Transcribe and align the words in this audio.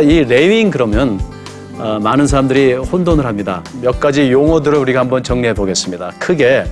이 0.00 0.24
레위인 0.24 0.70
그러면 0.70 1.20
어, 1.78 1.98
많은 2.02 2.26
사람들이 2.26 2.74
혼돈을 2.74 3.24
합니다. 3.24 3.62
몇 3.80 4.00
가지 4.00 4.32
용어들을 4.32 4.76
우리가 4.78 5.00
한번 5.00 5.22
정리해 5.22 5.54
보겠습니다. 5.54 6.12
크게 6.18 6.64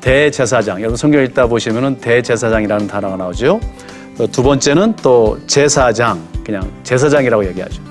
대제사장. 0.00 0.78
여러분 0.80 0.96
성경 0.96 1.22
읽다 1.24 1.46
보시면은 1.46 1.98
대제사장이라는 1.98 2.86
단어가 2.86 3.16
나오죠. 3.16 3.60
어, 4.18 4.26
두 4.30 4.42
번째는 4.42 4.94
또 5.02 5.38
제사장, 5.46 6.20
그냥 6.44 6.70
제사장이라고 6.84 7.46
얘기하죠. 7.48 7.82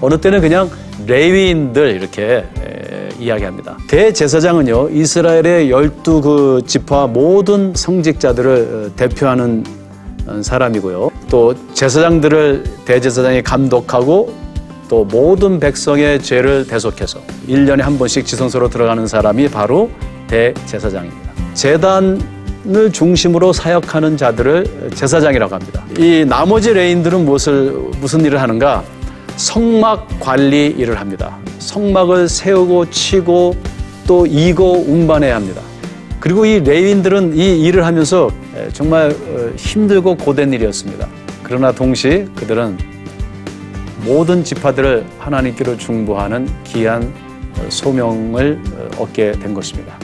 어느 0.00 0.18
때는 0.18 0.40
그냥 0.40 0.70
레위인들 1.06 1.96
이렇게 1.96 2.44
에, 2.60 3.08
이야기합니다. 3.18 3.78
대제사장은요 3.88 4.90
이스라엘의 4.90 5.70
열두 5.70 6.20
그 6.20 6.62
지파 6.66 7.06
모든 7.06 7.72
성직자들을 7.74 8.90
어, 8.92 8.96
대표하는 8.96 9.64
어, 10.26 10.42
사람이고요. 10.42 11.10
또 11.28 11.54
제사장들을 11.74 12.64
대제사장이 12.84 13.42
감독하고 13.42 14.32
또 14.88 15.04
모든 15.04 15.58
백성의 15.58 16.22
죄를 16.22 16.66
대속해서 16.66 17.18
일년에한 17.48 17.98
번씩 17.98 18.24
지성소로 18.24 18.68
들어가는 18.70 19.06
사람이 19.06 19.48
바로 19.48 19.90
대제사장입니다. 20.28 21.32
재단을 21.54 22.92
중심으로 22.92 23.52
사역하는 23.52 24.16
자들을 24.16 24.90
제사장이라고 24.94 25.54
합니다. 25.54 25.84
이 25.98 26.24
나머지 26.28 26.72
레인들은 26.72 27.24
무엇을 27.24 27.72
무슨 28.00 28.24
일을 28.24 28.40
하는가? 28.40 28.84
성막 29.36 30.20
관리 30.20 30.66
일을 30.66 31.00
합니다. 31.00 31.36
성막을 31.58 32.28
세우고 32.28 32.90
치고 32.90 33.56
또 34.06 34.24
이고 34.26 34.84
운반해야 34.86 35.34
합니다. 35.34 35.60
그리고 36.20 36.44
이 36.44 36.60
레인들은 36.60 37.36
이 37.36 37.60
일을 37.62 37.84
하면서 37.84 38.30
정말 38.72 39.10
어, 39.10 39.52
힘들고 39.56 40.16
고된 40.16 40.52
일이었습니다. 40.52 41.06
그러나 41.46 41.70
동시에 41.70 42.24
그들은 42.34 42.76
모든 44.04 44.42
지파들을 44.42 45.06
하나님께로 45.20 45.76
중보하는 45.76 46.48
귀한 46.64 47.14
어, 47.56 47.70
소명을 47.70 48.60
어, 48.72 49.02
얻게 49.02 49.30
된 49.30 49.54
것입니다. 49.54 49.96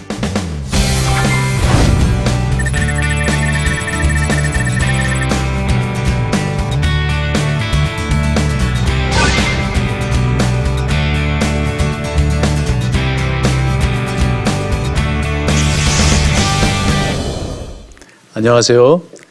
안녕하세요. 18.35 19.22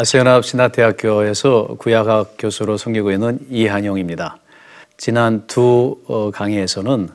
아시아연합 0.00 0.44
신학대학교에서 0.44 1.74
구약학 1.76 2.36
교수로 2.38 2.76
섬기고 2.76 3.10
있는 3.10 3.40
이한용입니다. 3.50 4.38
지난 4.96 5.42
두 5.48 5.98
어, 6.06 6.30
강의에서는 6.30 7.08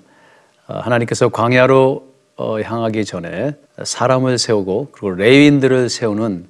어, 0.68 0.80
하나님께서 0.80 1.30
광야로 1.30 2.06
어, 2.36 2.60
향하기 2.60 3.06
전에 3.06 3.56
사람을 3.82 4.38
세우고 4.38 4.90
그리고 4.92 5.12
레위인들을 5.12 5.88
세우는 5.88 6.48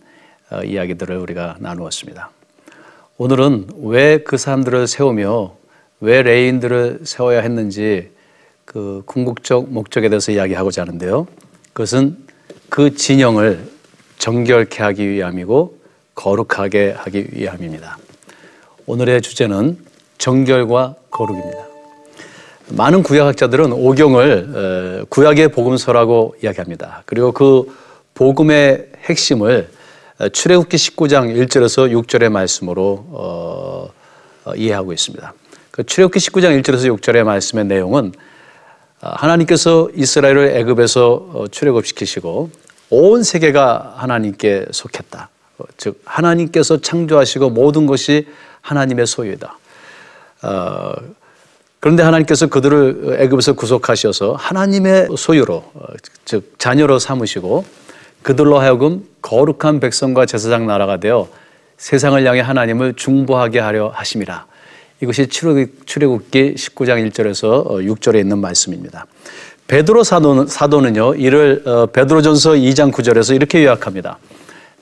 이야기들을 0.66 1.16
우리가 1.18 1.58
나누었습니다. 1.60 2.32
오늘은 3.20 3.68
왜 3.84 4.18
그 4.18 4.38
사람들을 4.38 4.88
세우며 4.88 5.56
왜 6.00 6.24
레위인들을 6.24 7.02
세워야 7.04 7.42
했는지 7.42 8.10
그 8.66 9.04
궁극적 9.06 9.72
목적에 9.72 10.10
대해서 10.10 10.32
이야기하고자 10.32 10.82
하는데요. 10.82 11.28
그것은 11.74 12.18
그 12.70 12.96
진영을 12.96 13.70
정결케 14.18 14.82
하기 14.82 15.08
위함이고 15.08 15.83
거룩하게 16.16 16.96
하기 16.98 17.28
위함입니다. 17.32 17.98
오늘의 18.86 19.22
주제는 19.22 19.78
정결과 20.18 20.96
거룩입니다. 21.10 21.74
많은 22.70 23.04
구약학자들은 23.04 23.74
오경을 23.74 25.06
구약의 25.10 25.50
복음서라고 25.50 26.36
이야기합니다. 26.44 27.04
그리고 27.06 27.32
그 27.32 27.76
복음의 28.14 28.90
핵심을 29.04 29.70
출애굽기 30.32 30.78
19장 30.78 31.36
1절에서 31.36 31.92
6절의 31.92 32.30
말씀으로 32.30 33.06
어, 33.10 33.90
어, 34.46 34.56
이해하고 34.56 34.94
있습니다. 34.94 35.34
그 35.72 35.84
출애굽기 35.84 36.20
19장 36.20 36.62
1절에서 36.62 36.98
6절의 36.98 37.24
말씀의 37.24 37.66
내용은 37.66 38.14
어, 39.02 39.10
하나님께서 39.10 39.90
이스라엘을 39.96 40.56
애굽에서 40.58 41.48
출애굽시키시고 41.52 42.50
온 42.92 43.24
세계가 43.24 43.96
하나님께 43.98 44.68
속했다. 44.72 45.30
즉 45.78 46.02
하나님께서 46.06 46.82
창조하시고 46.82 47.50
모든 47.50 47.86
것이 47.86 48.28
하나님의 48.62 49.08
소유이다. 49.08 49.58
어, 50.44 50.94
그런데 51.80 52.02
하나님께서 52.04 52.48
그들을 52.48 53.18
애굽에서 53.20 53.54
구속하셔서 53.54 54.34
하나님의 54.34 55.10
소유로 55.18 55.56
어, 55.74 55.86
즉 56.26 56.56
자녀로 56.58 57.00
삼으시고 57.00 57.66
그들로 58.22 58.60
하여금 58.60 59.06
거룩한 59.22 59.80
백성과 59.80 60.26
제사장 60.26 60.66
나라가 60.66 60.98
되어 60.98 61.28
세상을 61.78 62.26
향해 62.26 62.40
하나님을 62.40 62.94
중보하게 62.94 63.60
하려 63.60 63.90
하심이라. 63.90 64.46
이것이 65.02 65.28
출애굽기 65.28 66.56
19장 66.56 67.12
1절에서 67.12 67.66
6절에 67.86 68.20
있는 68.20 68.40
말씀입니다. 68.40 69.06
베드로 69.68 70.04
사도는, 70.04 70.48
사도는요 70.48 71.16
이를 71.16 71.64
어, 71.66 71.86
베드로전서 71.88 72.52
2장 72.52 72.94
9절에서 72.94 73.36
이렇게 73.36 73.66
요약합니다. 73.66 74.18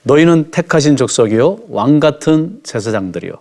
너희는 0.04 0.52
택하신 0.52 0.96
족속이요 0.96 1.60
왕 1.70 2.00
같은 2.00 2.60
제사장들이요 2.64 3.34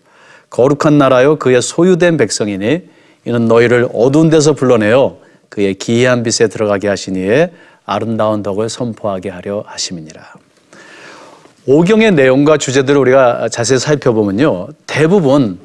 거룩한 0.51 0.99
나라요 0.99 1.37
그의 1.37 1.63
소유된 1.63 2.17
백성이니 2.17 2.89
이는 3.25 3.49
너희를 3.49 3.89
어두운 3.95 4.31
데서 4.31 4.55
불러내어 4.55 5.19
그의 5.49 5.75
기이한 5.75 6.23
빛에 6.23 6.49
들어가게 6.49 6.89
하시니에 6.89 7.53
아름다운 7.85 8.43
덕을 8.43 8.69
선포하게 8.69 9.31
하려 9.31 9.65
하심이니라. 9.67 10.23
오경의 11.67 12.13
내용과 12.13 12.57
주제들을 12.57 12.99
우리가 13.01 13.49
자세히 13.49 13.79
살펴보면요 13.79 14.69
대부분 14.87 15.59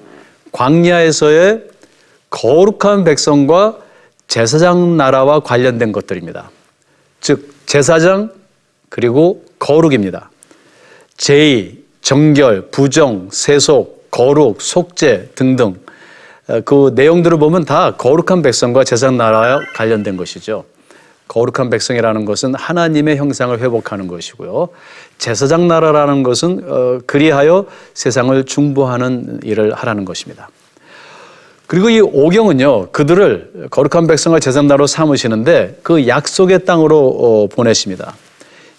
광야에서의 0.52 1.64
거룩한 2.30 3.04
백성과 3.06 3.78
제사장 4.28 4.98
나라와 4.98 5.40
관련된 5.40 5.92
것들입니다. 5.92 6.50
즉 7.22 7.54
제사장 7.66 8.32
그리고 8.90 9.44
거룩입니다. 9.60 10.30
제의, 11.18 11.78
정결, 12.02 12.70
부정, 12.72 13.30
세속, 13.31 14.12
거룩, 14.12 14.62
속죄 14.62 15.31
등등 15.36 15.76
어, 16.48 16.62
그 16.64 16.92
내용들을 16.96 17.38
보면 17.40 17.66
다 17.66 17.96
거룩한 17.98 18.42
백성과 18.42 18.84
제사장 18.84 19.18
나라와 19.18 19.59
관련된 19.76 20.16
것이죠. 20.18 20.66
거룩한 21.28 21.72
백성이라는 21.72 22.26
것은 22.26 22.53
하나님의 22.53 23.18
형상을 23.18 23.59
회복하는 23.59 24.08
것이고요. 24.08 24.70
제사장 25.18 25.68
나라라는 25.68 26.24
것은 26.24 26.64
어, 26.68 27.00
그리하여 27.08 27.66
세상을 27.94 28.44
중보하는 28.46 29.40
일을 29.44 29.74
하라는 29.74 30.06
것입니다. 30.06 30.50
그리고 31.67 31.90
이 31.90 32.00
오경은요, 32.00 32.91
그들을 32.91 33.70
거룩한 33.72 34.06
백성과 34.06 34.40
제사나로 34.40 34.85
삼으시는데 34.85 35.79
그 35.82 36.08
약속의 36.08 36.66
땅으로 36.66 37.08
어, 37.08 37.47
보내십니다. 37.47 38.14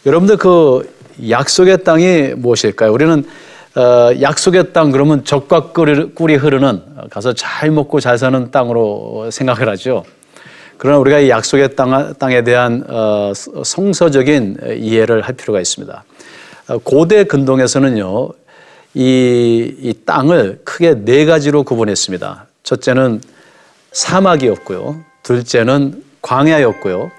여러분들 0.06 0.36
그 0.36 0.88
약속의 1.28 1.84
땅이 1.84 2.34
무엇일까요? 2.36 2.92
우리는 2.92 3.24
어, 3.76 4.10
약속의 4.20 4.72
땅 4.72 4.90
그러면 4.90 5.24
적과 5.24 5.72
꿀이 5.72 6.36
흐르는 6.36 6.82
가서 7.10 7.34
잘 7.34 7.70
먹고 7.70 8.00
잘 8.00 8.16
사는 8.16 8.50
땅으로 8.50 9.30
생각을 9.30 9.68
하죠. 9.70 10.04
그러나 10.78 10.98
우리가 10.98 11.20
이 11.20 11.28
약속의 11.28 11.76
땅, 11.76 12.14
땅에 12.18 12.42
대한 12.42 12.84
어, 12.88 13.32
성서적인 13.34 14.78
이해를 14.78 15.22
할 15.22 15.34
필요가 15.34 15.60
있습니다. 15.60 16.04
고대 16.84 17.24
근동에서는요, 17.24 18.30
이, 18.94 19.74
이 19.78 19.94
땅을 20.04 20.60
크게 20.64 21.04
네 21.04 21.26
가지로 21.26 21.62
구분했습니다. 21.62 22.46
첫째는 22.62 23.20
사막이었고요. 23.92 25.00
둘째는 25.22 26.02
광야였고요. 26.22 27.10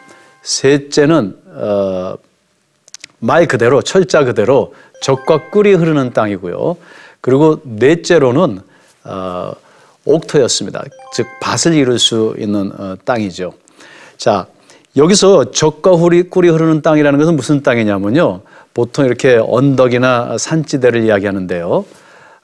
셋째는 0.42 1.38
어, 1.56 2.16
말 3.20 3.48
그대로 3.48 3.82
철자 3.82 4.24
그대로 4.24 4.74
적과 5.02 5.50
꿀이 5.50 5.74
흐르는 5.74 6.14
땅이고요. 6.14 6.78
그리고 7.22 7.60
넷째로는 7.64 8.62
어, 9.04 9.52
옥토였습니다. 10.06 10.84
즉 11.14 11.28
밭을 11.42 11.74
이룰 11.74 12.00
수 12.00 12.36
있는 12.38 12.72
어, 12.78 12.96
땅이죠. 13.04 13.54
자 14.18 14.48
여기서 14.96 15.52
적과 15.52 15.92
꿀이 15.92 16.50
흐르는 16.50 16.82
땅이라는 16.82 17.20
것은 17.20 17.36
무슨 17.36 17.64
땅이냐면요. 17.64 18.42
보통 18.74 19.06
이렇게 19.06 19.42
언덕이나 19.44 20.38
산지대를 20.38 21.04
이야기하는데요. 21.04 21.86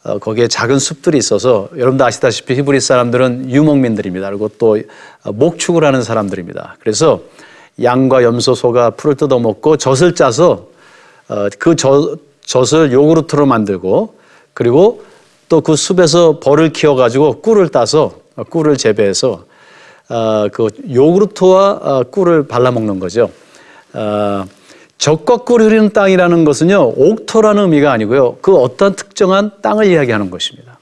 어, 0.05 0.19
거기에 0.19 0.47
작은 0.47 0.79
숲들이 0.79 1.17
있어서 1.17 1.69
여러분도 1.77 2.03
아시다시피 2.03 2.55
히브리 2.55 2.81
사람들은 2.81 3.49
유목민들입니다. 3.49 4.29
그리고 4.29 4.49
또 4.57 4.77
어, 5.23 5.31
목축을 5.31 5.83
하는 5.83 6.01
사람들입니다. 6.01 6.77
그래서 6.79 7.21
양과 7.81 8.23
염소, 8.23 8.53
소가 8.53 8.91
풀을 8.91 9.15
뜯어먹고 9.15 9.77
젖을 9.77 10.15
짜서 10.15 10.67
어, 11.29 11.47
그 11.57 11.75
젖, 11.75 12.17
젖을 12.45 12.91
요구르트로 12.91 13.45
만들고 13.45 14.15
그리고 14.53 15.03
또 15.53 15.61
그 15.61 15.75
숲에서 15.75 16.39
벌을 16.39 16.73
키워가지고 16.73 17.41
꿀을 17.41 17.69
따서 17.69 18.13
어, 18.35 18.43
꿀을 18.43 18.75
재배해서 18.75 19.45
어, 20.09 20.47
그 20.51 20.67
요구르트와 20.91 21.71
어, 21.71 22.03
꿀을 22.09 22.47
발라 22.47 22.71
먹는 22.71 22.99
거죠. 22.99 23.29
어, 23.93 24.45
적과 24.97 25.37
꿀이 25.37 25.65
흐르는 25.65 25.93
땅이라는 25.93 26.43
것은요 26.43 26.93
옥토라는 26.95 27.63
의미가 27.63 27.91
아니고요 27.91 28.37
그 28.41 28.55
어떤 28.55 28.95
특정한 28.95 29.51
땅을 29.61 29.85
이야기하는 29.85 30.31
것입니다. 30.31 30.79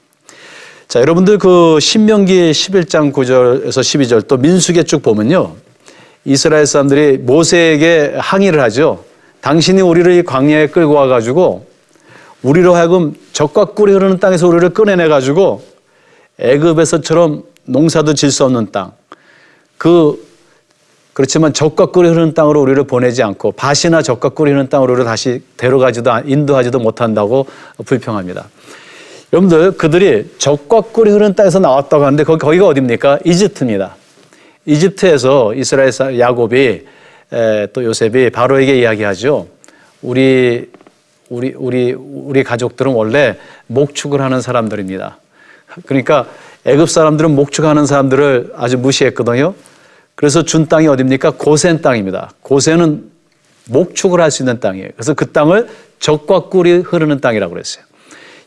자 0.88 1.00
여러분들 1.00 1.36
그 1.38 1.78
신명기 1.80 2.52
11장 2.52 3.12
9절에서 3.12 3.80
12절 3.80 4.26
또 4.26 4.38
민수기에 4.38 4.84
쭉 4.84 5.02
보면요 5.02 5.54
이스라엘 6.24 6.66
사람들이 6.66 7.18
모세에게 7.18 8.14
항의를 8.16 8.60
하죠. 8.62 9.04
당신이 9.40 9.80
우리를 9.80 10.12
이 10.12 10.22
광야에 10.22 10.68
끌고 10.68 10.92
와가지고 10.94 11.66
우리로 12.42 12.74
하여금 12.74 13.14
적과 13.32 13.66
꿀이 13.66 13.92
흐르는 13.92 14.18
땅에서 14.20 14.46
우리를 14.48 14.68
꺼내내가지고 14.70 15.62
애굽에서처럼 16.38 17.42
농사도 17.64 18.14
질 18.14 18.30
수 18.30 18.44
없는 18.44 18.70
땅, 18.72 18.92
그 19.78 20.30
그렇지만 21.12 21.52
적과 21.52 21.86
꿀이 21.86 22.08
흐르는 22.08 22.34
땅으로 22.34 22.60
우리를 22.62 22.82
보내지 22.84 23.22
않고 23.22 23.52
밭이나 23.52 24.00
적과 24.02 24.30
꿀이 24.30 24.50
흐르는 24.50 24.68
땅으로 24.70 24.92
우리를 24.94 25.04
다시 25.04 25.42
데려가지도 25.56 26.10
않- 26.10 26.28
인도하지도 26.28 26.78
못한다고 26.78 27.46
불평합니다. 27.84 28.48
여러분들 29.32 29.72
그들이 29.72 30.30
적과 30.38 30.80
꿀이 30.80 31.10
흐르는 31.10 31.34
땅에서 31.34 31.58
나왔다고 31.58 32.04
하는데 32.04 32.24
거기, 32.24 32.38
거기가 32.38 32.66
어디입니까? 32.68 33.18
이집트입니다. 33.24 33.96
이집트에서 34.66 35.54
이스라엘 35.54 35.92
사- 35.92 36.18
야곱이 36.18 36.82
에, 37.32 37.66
또 37.72 37.84
요셉이 37.84 38.30
바로에게 38.30 38.78
이야기하죠. 38.80 39.48
우리 40.02 40.70
우리 41.28 41.54
우리 41.56 41.92
우리 41.96 42.44
가족들은 42.44 42.92
원래 42.92 43.36
목축을 43.68 44.20
하는 44.20 44.40
사람들입니다. 44.42 45.18
그러니까 45.86 46.26
애굽 46.66 46.90
사람들은 46.90 47.34
목축하는 47.34 47.86
사람들을 47.86 48.52
아주 48.56 48.76
무시했거든요. 48.78 49.54
그래서 50.14 50.42
준 50.42 50.68
땅이 50.68 50.86
어디입니까? 50.88 51.32
고센 51.32 51.80
땅입니다. 51.80 52.32
고센은 52.42 53.10
목축을 53.68 54.20
할 54.20 54.30
수 54.30 54.42
있는 54.42 54.60
땅이에요. 54.60 54.88
그래서 54.94 55.14
그 55.14 55.32
땅을 55.32 55.68
적과 55.98 56.44
꿀이 56.50 56.80
흐르는 56.80 57.20
땅이라고 57.20 57.52
그랬어요. 57.54 57.84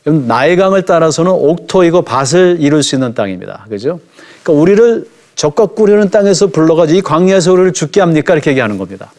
나일강을 0.04 0.84
따라서는 0.84 1.32
옥토이고 1.32 2.02
밭을 2.02 2.58
이룰 2.60 2.84
수 2.84 2.94
있는 2.94 3.14
땅입니다. 3.14 3.66
그죠? 3.68 3.98
그러니까 4.44 4.62
우리를 4.62 5.06
적과 5.36 5.68
흐르는 5.76 6.10
땅에서 6.10 6.48
불러가지고 6.48 6.98
이 6.98 7.02
광야에서 7.02 7.52
우리를 7.52 7.72
죽게 7.74 8.00
합니까? 8.00 8.32
이렇게 8.32 8.50
얘기하는 8.50 8.78
겁니다. 8.78 9.12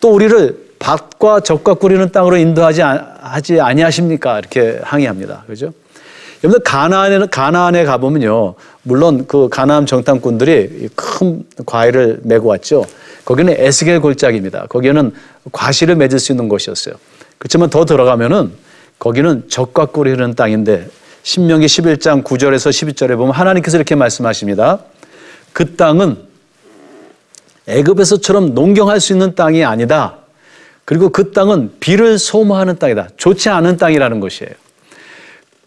또 0.00 0.14
우리를 0.14 0.68
밭과 0.78 1.40
적과 1.40 1.74
꿀이는 1.74 2.12
땅으로 2.12 2.36
인도하지 2.36 2.82
아- 2.84 3.14
하지 3.20 3.60
아니하십니까? 3.60 4.38
이렇게 4.38 4.78
항의합니다. 4.82 5.42
그죠? 5.48 5.72
여러분들 6.44 6.62
가나안에 6.62 7.26
가나안에 7.26 7.84
가 7.84 7.98
보면요, 7.98 8.54
물론 8.84 9.26
그 9.26 9.48
가나안 9.48 9.86
정탐꾼들이 9.86 10.82
이큰 10.84 11.44
과일을 11.66 12.20
메고 12.22 12.48
왔죠. 12.48 12.84
거기는 13.24 13.52
에스겔 13.58 14.00
골짜기입니다. 14.00 14.66
거기는 14.68 15.12
과실을 15.50 15.96
맺을 15.96 16.20
수 16.20 16.30
있는 16.30 16.48
곳이었어요. 16.48 16.94
그렇지만 17.38 17.70
더 17.70 17.84
들어가면은 17.84 18.52
거기는 19.00 19.48
적과 19.48 19.88
흐르는 19.92 20.34
땅인데 20.36 20.86
신명기 21.24 21.66
11장 21.66 22.22
9절에서 22.22 22.70
12절에 22.70 23.16
보면 23.16 23.32
하나님께서 23.32 23.76
이렇게 23.76 23.96
말씀하십니다. 23.96 24.78
그 25.58 25.74
땅은 25.74 26.16
애굽에서처럼 27.66 28.54
농경할 28.54 29.00
수 29.00 29.12
있는 29.12 29.34
땅이 29.34 29.64
아니다. 29.64 30.18
그리고 30.84 31.08
그 31.08 31.32
땅은 31.32 31.72
비를 31.80 32.16
소모하는 32.16 32.78
땅이다. 32.78 33.08
좋지 33.16 33.48
않은 33.48 33.76
땅이라는 33.76 34.20
것이에요. 34.20 34.52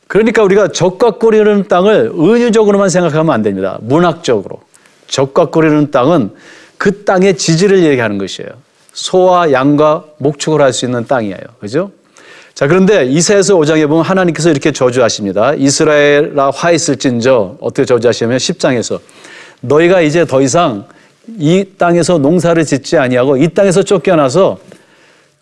그러니까 0.08 0.44
우리가 0.44 0.70
적과 0.70 1.12
꿀이는 1.18 1.68
땅을 1.68 2.14
은유적으로만 2.18 2.88
생각하면 2.88 3.34
안 3.34 3.42
됩니다. 3.42 3.80
문학적으로. 3.82 4.62
적과 5.08 5.48
꿀이는 5.48 5.92
땅은 5.92 6.36
그 6.78 7.04
땅의 7.04 7.38
지지를 7.38 7.84
얘기하는 7.84 8.18
것이에요. 8.18 8.50
소와 8.94 9.52
양과 9.52 10.06
목축을 10.20 10.62
할 10.62 10.72
수 10.72 10.86
있는 10.86 11.06
땅이에요. 11.06 11.36
그죠? 11.60 11.92
자, 12.54 12.66
그런데 12.66 13.08
이사에서 13.08 13.58
5장에 13.58 13.90
보면 13.90 14.06
하나님께서 14.06 14.52
이렇게 14.52 14.72
저주하십니다. 14.72 15.56
이스라엘아 15.56 16.52
화 16.52 16.72
있을진저 16.72 17.58
어떻게 17.60 17.84
저주하시냐면 17.84 18.38
10장에서 18.38 19.02
너희가 19.62 20.02
이제 20.02 20.26
더 20.26 20.42
이상 20.42 20.86
이 21.38 21.66
땅에서 21.78 22.18
농사를 22.18 22.64
짓지 22.66 22.98
아니하고 22.98 23.38
이 23.38 23.48
땅에서 23.50 23.84
쫓겨나서 23.84 24.60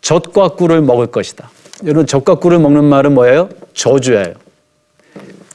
젖과 0.01 0.50
꿀을 0.50 0.81
먹을 0.81 1.07
것이다. 1.07 1.50
여러분 1.86 2.06
젖과 2.06 2.36
꿀을 2.36 2.60
먹는 2.60 2.83
말은 2.83 3.13
뭐예요? 3.13 3.50
저주예요. 3.74 4.33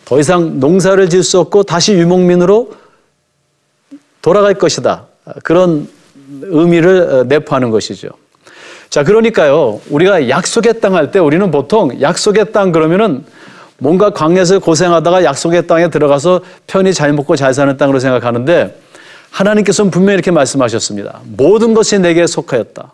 더 0.04 0.18
이상 0.18 0.60
농사를 0.60 1.08
지을 1.08 1.22
수 1.22 1.38
없고 1.40 1.62
다시 1.62 1.94
유목민으로 1.94 2.72
돌아갈 4.22 4.54
것이다. 4.54 5.06
그런 5.42 5.88
의미를 6.42 7.00
어, 7.02 7.24
내포하는 7.24 7.70
것이죠. 7.70 8.08
자, 8.88 9.02
그러니까요, 9.02 9.80
우리가 9.90 10.28
약속의 10.28 10.80
땅 10.80 10.94
할 10.94 11.10
때 11.10 11.18
우리는 11.18 11.50
보통 11.50 12.00
약속의 12.00 12.52
땅 12.52 12.72
그러면은 12.72 13.24
뭔가 13.78 14.10
광야에서 14.10 14.58
고생하다가 14.60 15.24
약속의 15.24 15.66
땅에 15.66 15.88
들어가서 15.90 16.40
편히 16.66 16.92
잘 16.94 17.12
먹고 17.12 17.36
잘 17.36 17.52
사는 17.54 17.76
땅으로 17.76 17.98
생각하는데 17.98 18.78
하나님께서는 19.30 19.90
분명히 19.90 20.14
이렇게 20.14 20.30
말씀하셨습니다. 20.30 21.20
모든 21.24 21.74
것이 21.74 21.98
내게 21.98 22.26
속하였다. 22.26 22.92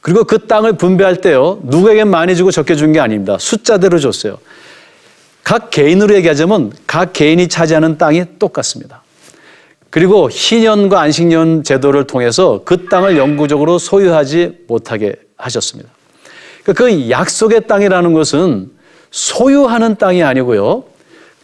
그리고 0.00 0.24
그 0.24 0.46
땅을 0.46 0.74
분배할 0.74 1.20
때요, 1.20 1.58
누구에게 1.64 2.04
많이 2.04 2.34
주고 2.36 2.50
적게 2.50 2.76
준 2.76 2.92
게 2.92 3.00
아닙니다. 3.00 3.36
숫자대로 3.38 3.98
줬어요. 3.98 4.38
각 5.44 5.70
개인으로 5.70 6.14
얘기하자면 6.14 6.72
각 6.86 7.12
개인이 7.12 7.46
차지하는 7.48 7.98
땅이 7.98 8.38
똑같습니다. 8.38 9.02
그리고 9.90 10.28
희년과 10.30 11.00
안식년 11.00 11.62
제도를 11.62 12.06
통해서 12.06 12.62
그 12.64 12.86
땅을 12.88 13.16
영구적으로 13.16 13.78
소유하지 13.78 14.64
못하게 14.66 15.16
하셨습니다. 15.36 15.90
그러니까 16.62 16.84
그 16.84 17.10
약속의 17.10 17.66
땅이라는 17.66 18.12
것은 18.12 18.70
소유하는 19.10 19.96
땅이 19.96 20.22
아니고요. 20.22 20.84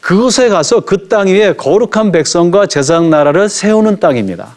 그곳에 0.00 0.48
가서 0.48 0.80
그 0.80 1.08
땅 1.08 1.28
위에 1.28 1.54
거룩한 1.54 2.10
백성과 2.12 2.66
제사장 2.66 3.10
나라를 3.10 3.48
세우는 3.48 4.00
땅입니다. 4.00 4.56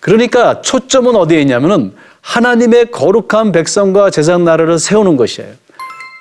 그러니까 0.00 0.60
초점은 0.62 1.14
어디에 1.16 1.40
있냐면은 1.40 1.92
하나님의 2.20 2.90
거룩한 2.90 3.52
백성과 3.52 4.10
제사장 4.10 4.44
나라를 4.44 4.78
세우는 4.78 5.16
것이에요. 5.16 5.50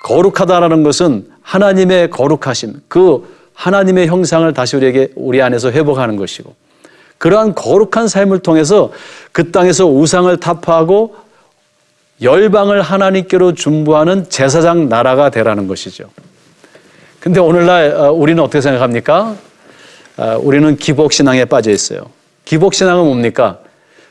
거룩하다라는 0.04 0.84
것은 0.84 1.28
하나님의 1.42 2.12
거룩하심, 2.12 2.82
그 2.88 3.28
하나님의 3.56 4.08
형상을 4.08 4.52
다시 4.54 4.76
우리에게 4.76 5.10
우리 5.16 5.42
안에서 5.42 5.72
회복하는 5.72 6.16
것이고 6.16 6.54
그러한 7.18 7.56
거룩한 7.56 8.08
삶을 8.08 8.40
통해서 8.40 8.92
그 9.32 9.52
땅에서 9.52 9.88
우상을 9.88 10.36
타파하고 10.38 11.16
열방을 12.22 12.82
하나님께로 12.82 13.54
중부하는 13.54 14.30
제사장 14.30 14.90
나라가 14.90 15.30
되라는 15.30 15.68
것이죠. 15.68 16.10
근데 17.20 17.40
오늘날 17.40 17.92
어, 17.92 18.12
우리는 18.12 18.42
어떻게 18.42 18.62
생각합니까? 18.62 19.36
어, 20.18 20.40
우리는 20.42 20.78
기복신앙에 20.78 21.46
빠져 21.46 21.72
있어요. 21.72 22.10
기복신앙은 22.46 23.04
뭡니까? 23.04 23.60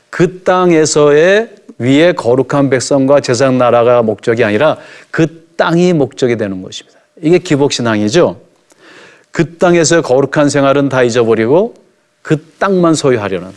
그 0.09 0.43
땅에서의 0.43 1.49
위에 1.79 2.13
거룩한 2.13 2.69
백성과 2.69 3.21
제사장 3.21 3.57
나라가 3.57 4.01
목적이 4.01 4.43
아니라 4.43 4.77
그 5.11 5.45
땅이 5.57 5.93
목적이 5.93 6.37
되는 6.37 6.61
것입니다. 6.61 6.99
이게 7.21 7.39
기복신앙이죠. 7.39 8.39
그 9.31 9.57
땅에서의 9.57 10.01
거룩한 10.01 10.49
생활은 10.49 10.89
다 10.89 11.03
잊어버리고 11.03 11.73
그 12.21 12.45
땅만 12.59 12.93
소유하려는 12.93 13.51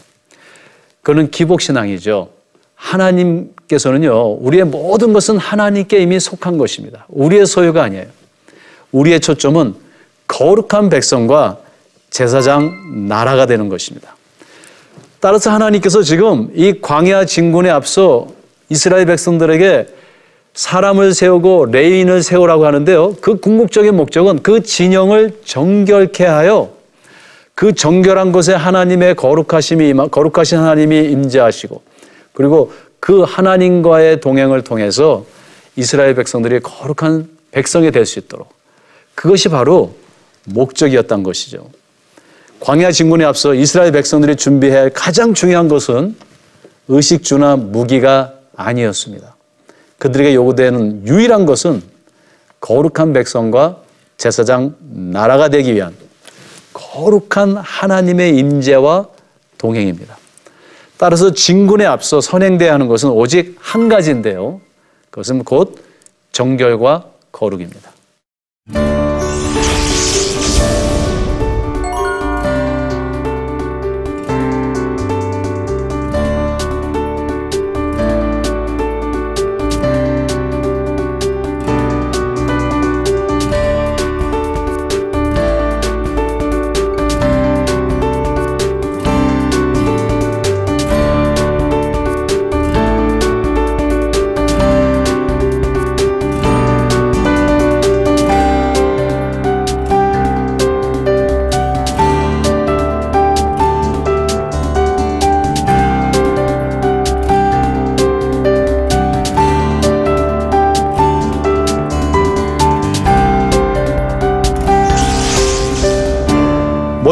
그는 1.02 1.30
기복신앙이죠. 1.30 2.37
하나님께서는요, 2.78 4.38
우리의 4.40 4.64
모든 4.64 5.12
것은 5.12 5.36
하나님께 5.36 5.98
이미 6.00 6.18
속한 6.18 6.58
것입니다. 6.58 7.04
우리의 7.08 7.46
소유가 7.46 7.82
아니에요. 7.82 8.06
우리의 8.92 9.20
초점은 9.20 9.74
거룩한 10.26 10.88
백성과 10.88 11.58
제사장 12.10 13.08
나라가 13.08 13.46
되는 13.46 13.68
것입니다. 13.68 14.16
따라서 15.20 15.50
하나님께서 15.50 16.02
지금 16.02 16.50
이 16.54 16.80
광야 16.80 17.24
진군에 17.24 17.68
앞서 17.68 18.28
이스라엘 18.68 19.04
백성들에게 19.06 19.88
사람을 20.54 21.12
세우고 21.12 21.66
레인을 21.66 22.22
세우라고 22.22 22.66
하는데요. 22.66 23.16
그 23.20 23.38
궁극적인 23.38 23.96
목적은 23.96 24.42
그 24.42 24.62
진영을 24.62 25.38
정결케 25.44 26.24
하여 26.24 26.70
그 27.54 27.74
정결한 27.74 28.32
곳에 28.32 28.54
하나님의 28.54 29.16
거룩하심이 29.16 29.92
거룩하신 30.10 30.58
하나님이 30.58 31.10
임재하시고 31.10 31.87
그리고 32.38 32.72
그 33.00 33.22
하나님과의 33.22 34.20
동행을 34.20 34.62
통해서 34.62 35.26
이스라엘 35.74 36.14
백성들이 36.14 36.60
거룩한 36.60 37.28
백성이 37.50 37.90
될 37.90 38.06
수 38.06 38.20
있도록 38.20 38.48
그것이 39.16 39.48
바로 39.48 39.96
목적이었던 40.44 41.24
것이죠. 41.24 41.68
광야 42.60 42.92
진군에 42.92 43.24
앞서 43.24 43.54
이스라엘 43.54 43.90
백성들이 43.90 44.36
준비해야 44.36 44.82
할 44.82 44.90
가장 44.90 45.34
중요한 45.34 45.66
것은 45.66 46.14
의식주나 46.86 47.56
무기가 47.56 48.34
아니었습니다. 48.54 49.34
그들에게 49.98 50.36
요구되는 50.36 51.08
유일한 51.08 51.44
것은 51.44 51.82
거룩한 52.60 53.14
백성과 53.14 53.78
제사장 54.16 54.76
나라가 54.80 55.48
되기 55.48 55.74
위한 55.74 55.92
거룩한 56.72 57.56
하나님의 57.56 58.36
임재와 58.38 59.08
동행입니다. 59.58 60.17
따라서 60.98 61.32
진군에 61.32 61.86
앞서 61.86 62.20
선행돼야 62.20 62.74
하는 62.74 62.88
것은 62.88 63.10
오직 63.10 63.56
한 63.60 63.88
가지인데요. 63.88 64.60
그것은 65.10 65.44
곧 65.44 65.78
정결과 66.32 67.06
거룩입니다. 67.32 67.92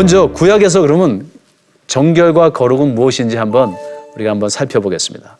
먼저 0.07 0.29
구약에서 0.29 0.83
그러면 0.83 1.29
정결과 1.89 2.51
거룩은 2.51 2.95
무엇인지 2.95 3.37
한번 3.37 3.75
우리가 4.15 4.31
한번 4.31 4.49
살펴보겠습니다. 4.49 5.37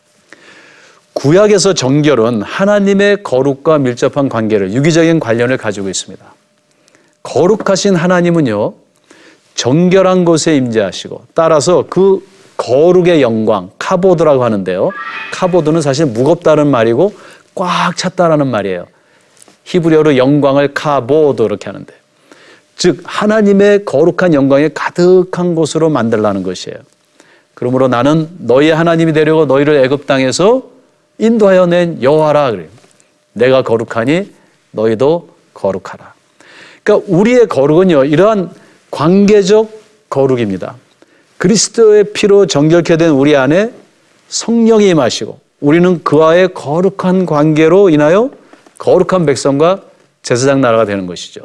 구약에서 1.13 1.71
정결은 1.71 2.41
하나님의 2.41 3.23
거룩과 3.23 3.77
밀접한 3.77 4.27
관계를 4.27 4.73
유기적인 4.73 5.21
관련을 5.21 5.55
가지고 5.55 5.87
있습니다. 5.87 6.21
거룩하신 7.23 7.95
하나님은요 7.95 8.73
정결한 9.55 10.25
곳에 10.25 10.57
임재하시고 10.57 11.27
따라서 11.33 11.85
그 11.89 12.27
거룩의 12.57 13.21
영광 13.21 13.69
카보드라고 13.79 14.43
하는데요. 14.43 14.89
카보드는 15.31 15.81
사실 15.81 16.07
무겁다는 16.07 16.67
말이고 16.67 17.13
꽉 17.55 17.95
찼다라는 17.95 18.47
말이에요. 18.47 18.85
히브리어로 19.63 20.17
영광을 20.17 20.73
카보드 20.73 21.41
이렇게 21.41 21.67
하는데 21.67 21.93
즉 22.77 23.01
하나님의 23.03 23.85
거룩한 23.85 24.33
영광에 24.33 24.69
가득한 24.69 25.55
곳으로 25.55 25.89
만들라는 25.89 26.43
것이에요. 26.43 26.77
그러므로 27.55 27.87
나는 27.87 28.29
너희 28.37 28.69
하나님이 28.69 29.13
되려고 29.13 29.45
너희를 29.45 29.83
애굽 29.85 30.05
땅에서 30.05 30.69
인도하여 31.17 31.65
낸 31.65 32.01
여호와라 32.03 32.51
그래요. 32.51 32.67
내가 33.33 33.63
거룩하니 33.63 34.31
너희도 34.71 35.29
거룩하라. 35.55 36.13
그러니까 36.83 37.07
우리의 37.11 37.47
거룩은요 37.47 38.05
이러한 38.05 38.51
관계적 38.91 39.69
거룩입니다. 40.09 40.75
그리스도의 41.37 42.13
피로 42.13 42.45
정결케 42.45 42.97
된 42.97 43.09
우리 43.09 43.35
안에 43.35 43.71
성령이 44.29 44.89
임하시고 44.89 45.39
우리는 45.61 46.03
그와의 46.03 46.53
거룩한 46.53 47.25
관계로 47.25 47.89
인하여 47.89 48.29
거룩한 48.77 49.25
백성과 49.25 49.81
제사장 50.21 50.61
나라가 50.61 50.85
되는 50.85 51.07
것이죠. 51.07 51.41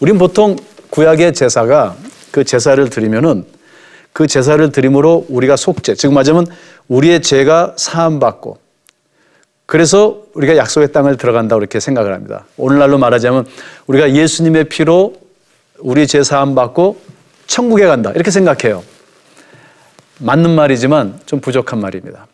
우린 0.00 0.18
보통 0.18 0.56
구약의 0.90 1.34
제사가 1.34 1.96
그 2.30 2.44
제사를 2.44 2.88
드리면은 2.88 3.44
그 4.12 4.26
제사를 4.26 4.70
드림으로 4.72 5.26
우리가 5.28 5.56
속죄, 5.56 5.94
즉 5.94 6.12
말하자면 6.12 6.46
우리의 6.88 7.22
죄가 7.22 7.74
사함받고 7.76 8.58
그래서 9.66 10.22
우리가 10.34 10.56
약속의 10.56 10.92
땅을 10.92 11.18
들어간다 11.18 11.56
이렇게 11.56 11.78
생각을 11.78 12.14
합니다. 12.14 12.46
오늘날로 12.56 12.98
말하자면 12.98 13.46
우리가 13.86 14.12
예수님의 14.12 14.64
피로 14.64 15.14
우리 15.78 16.06
죄 16.06 16.22
사함받고 16.22 16.98
천국에 17.46 17.86
간다 17.86 18.10
이렇게 18.12 18.30
생각해요. 18.30 18.82
맞는 20.20 20.50
말이지만 20.54 21.20
좀 21.26 21.40
부족한 21.40 21.80
말입니다. 21.80 22.26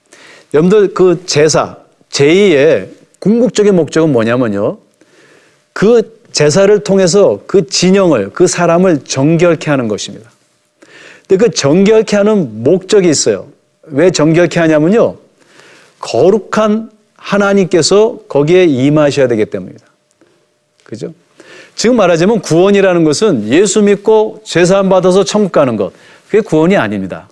여러분들 0.54 0.94
그 0.94 1.24
제사, 1.26 1.76
제2의 2.10 2.88
궁극적인 3.18 3.74
목적은 3.74 4.12
뭐냐면요. 4.12 4.78
그 5.72 6.23
제사를 6.34 6.80
통해서 6.80 7.38
그 7.46 7.68
진영을, 7.68 8.30
그 8.32 8.48
사람을 8.48 9.04
정결케 9.04 9.70
하는 9.70 9.86
것입니다. 9.86 10.32
근데 11.28 11.44
그 11.44 11.54
정결케 11.54 12.16
하는 12.16 12.64
목적이 12.64 13.08
있어요. 13.08 13.46
왜 13.84 14.10
정결케 14.10 14.58
하냐면요. 14.58 15.16
거룩한 16.00 16.90
하나님께서 17.14 18.18
거기에 18.28 18.64
임하셔야 18.64 19.28
되기 19.28 19.46
때문입니다. 19.46 19.86
그죠? 20.82 21.14
지금 21.76 21.94
말하자면 21.96 22.40
구원이라는 22.40 23.04
것은 23.04 23.48
예수 23.48 23.82
믿고 23.82 24.42
제사함 24.44 24.88
받아서 24.88 25.22
천국 25.22 25.52
가는 25.52 25.76
것. 25.76 25.92
그게 26.26 26.40
구원이 26.40 26.76
아닙니다. 26.76 27.28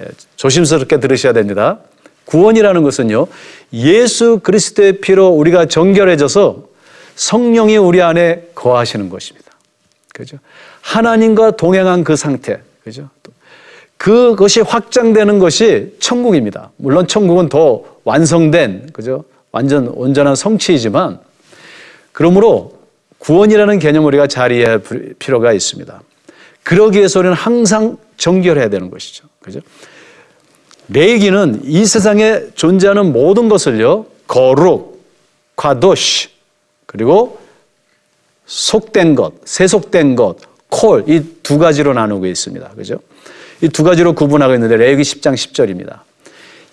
예, 0.00 0.06
조심스럽게 0.34 0.98
들으셔야 0.98 1.32
됩니다. 1.32 1.78
구원이라는 2.24 2.82
것은요. 2.82 3.28
예수 3.72 4.40
그리스도의 4.42 5.00
피로 5.00 5.28
우리가 5.28 5.66
정결해져서 5.66 6.73
성령이 7.16 7.76
우리 7.76 8.02
안에 8.02 8.50
거하시는 8.54 9.08
것입니다. 9.08 9.52
그죠? 10.12 10.38
하나님과 10.80 11.52
동행한 11.52 12.04
그 12.04 12.16
상태. 12.16 12.60
그죠? 12.82 13.08
그것이 13.96 14.60
확장되는 14.60 15.38
것이 15.38 15.96
천국입니다. 15.98 16.70
물론 16.76 17.06
천국은 17.06 17.48
더 17.48 17.82
완성된, 18.04 18.90
그죠? 18.92 19.24
완전 19.50 19.88
온전한 19.88 20.34
성취이지만, 20.34 21.20
그러므로 22.12 22.78
구원이라는 23.18 23.78
개념을 23.78 24.08
우리가 24.08 24.26
잘 24.26 24.52
이해할 24.52 24.82
필요가 25.18 25.52
있습니다. 25.52 26.02
그러기 26.62 26.98
위해서 26.98 27.20
우리는 27.20 27.34
항상 27.34 27.96
정결해야 28.16 28.68
되는 28.68 28.90
것이죠. 28.90 29.26
그죠? 29.40 29.60
레이기는 30.88 31.62
이 31.64 31.86
세상에 31.86 32.40
존재하는 32.54 33.12
모든 33.12 33.48
것을요, 33.48 34.06
거룩, 34.26 35.02
과도시, 35.56 36.28
그리고 36.94 37.40
속된 38.46 39.16
것, 39.16 39.32
세속된 39.44 40.14
것, 40.14 40.36
콜, 40.68 41.02
이 41.08 41.22
두 41.42 41.58
가지로 41.58 41.92
나누고 41.92 42.26
있습니다. 42.26 42.68
그죠? 42.76 43.00
이 43.62 43.68
두 43.68 43.82
가지로 43.82 44.12
구분하고 44.12 44.54
있는데, 44.54 44.76
레위기 44.76 45.02
10장 45.02 45.34
10절입니다. 45.34 45.98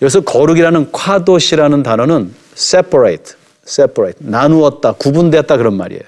여기서 0.00 0.20
거룩이라는 0.20 0.92
콰도시라는 0.92 1.82
단어는 1.82 2.32
separate, 2.54 3.34
separate, 3.66 4.24
나누었다, 4.24 4.92
구분되었다 4.92 5.56
그런 5.56 5.74
말이에요. 5.74 6.02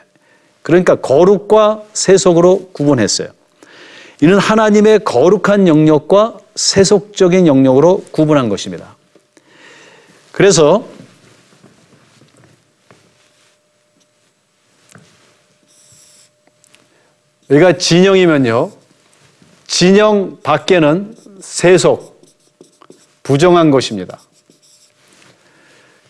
그러니까 0.62 0.94
거룩과 0.94 1.82
세속으로 1.92 2.70
구분했어요. 2.72 3.28
이는 4.22 4.38
하나님의 4.38 5.00
거룩한 5.00 5.66
영역과 5.66 6.38
세속적인 6.54 7.48
영역으로 7.48 8.04
구분한 8.12 8.48
것입니다. 8.48 8.94
그래서 10.30 10.93
여기가 17.54 17.78
진영이면요. 17.78 18.72
진영 19.68 20.38
밖에는 20.42 21.14
세속, 21.40 22.20
부정한 23.22 23.70
것입니다. 23.70 24.18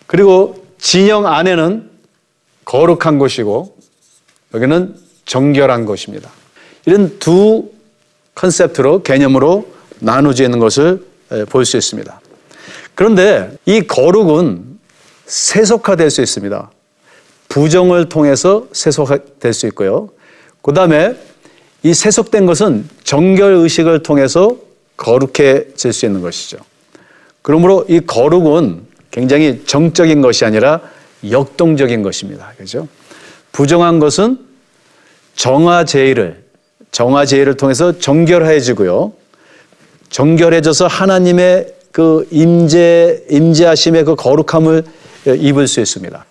그리고 0.07 0.67
진영 0.79 1.27
안에는 1.27 1.91
거룩한 2.65 3.19
것이고 3.19 3.77
여기는 4.55 4.97
정결한 5.27 5.85
것입니다. 5.85 6.31
이런 6.87 7.19
두 7.19 7.71
컨셉트로 8.35 9.03
개념으로 9.03 9.69
나누어져 9.99 10.45
있는 10.45 10.59
것을 10.59 11.07
볼 11.51 11.67
수 11.67 11.77
있습니다. 11.77 12.21
그런데 12.95 13.55
이 13.67 13.83
거룩은 13.83 14.79
세속화될 15.27 16.11
수 16.11 16.23
있습니다. 16.23 16.71
부정을 17.49 18.09
통해서 18.09 18.67
세속화될 18.73 19.53
수 19.53 19.67
있고요. 19.67 20.11
그 20.63 20.73
다음에 20.73 21.15
이 21.85 21.93
세속된 21.93 22.47
것은 22.47 22.89
정결 23.05 23.53
의식을 23.53 24.03
통해서 24.03 24.57
거룩해질 24.97 25.93
수 25.93 26.07
있는 26.07 26.23
것이죠. 26.23 26.57
그러므로 27.43 27.85
이 27.89 28.01
거룩은 28.01 28.87
굉장히 29.11 29.63
정적인 29.67 30.23
것이 30.23 30.47
아니라 30.47 30.81
역동적인 31.31 32.03
것입니다. 32.03 32.53
그죠? 32.57 32.89
부정한 33.53 33.99
것은 33.99 34.39
정화제의를, 35.37 36.43
정화제의를 36.91 37.59
통해서 37.59 37.99
정결해지고요. 37.99 39.13
정결해져서 40.09 40.87
하나님의 40.87 41.75
그 41.93 42.27
임재, 42.31 43.25
임재하심의 43.31 44.05
그 44.05 44.17
거룩함을 44.17 44.85
입을 45.27 45.69
수 45.69 45.81
있습니다. 45.81 46.25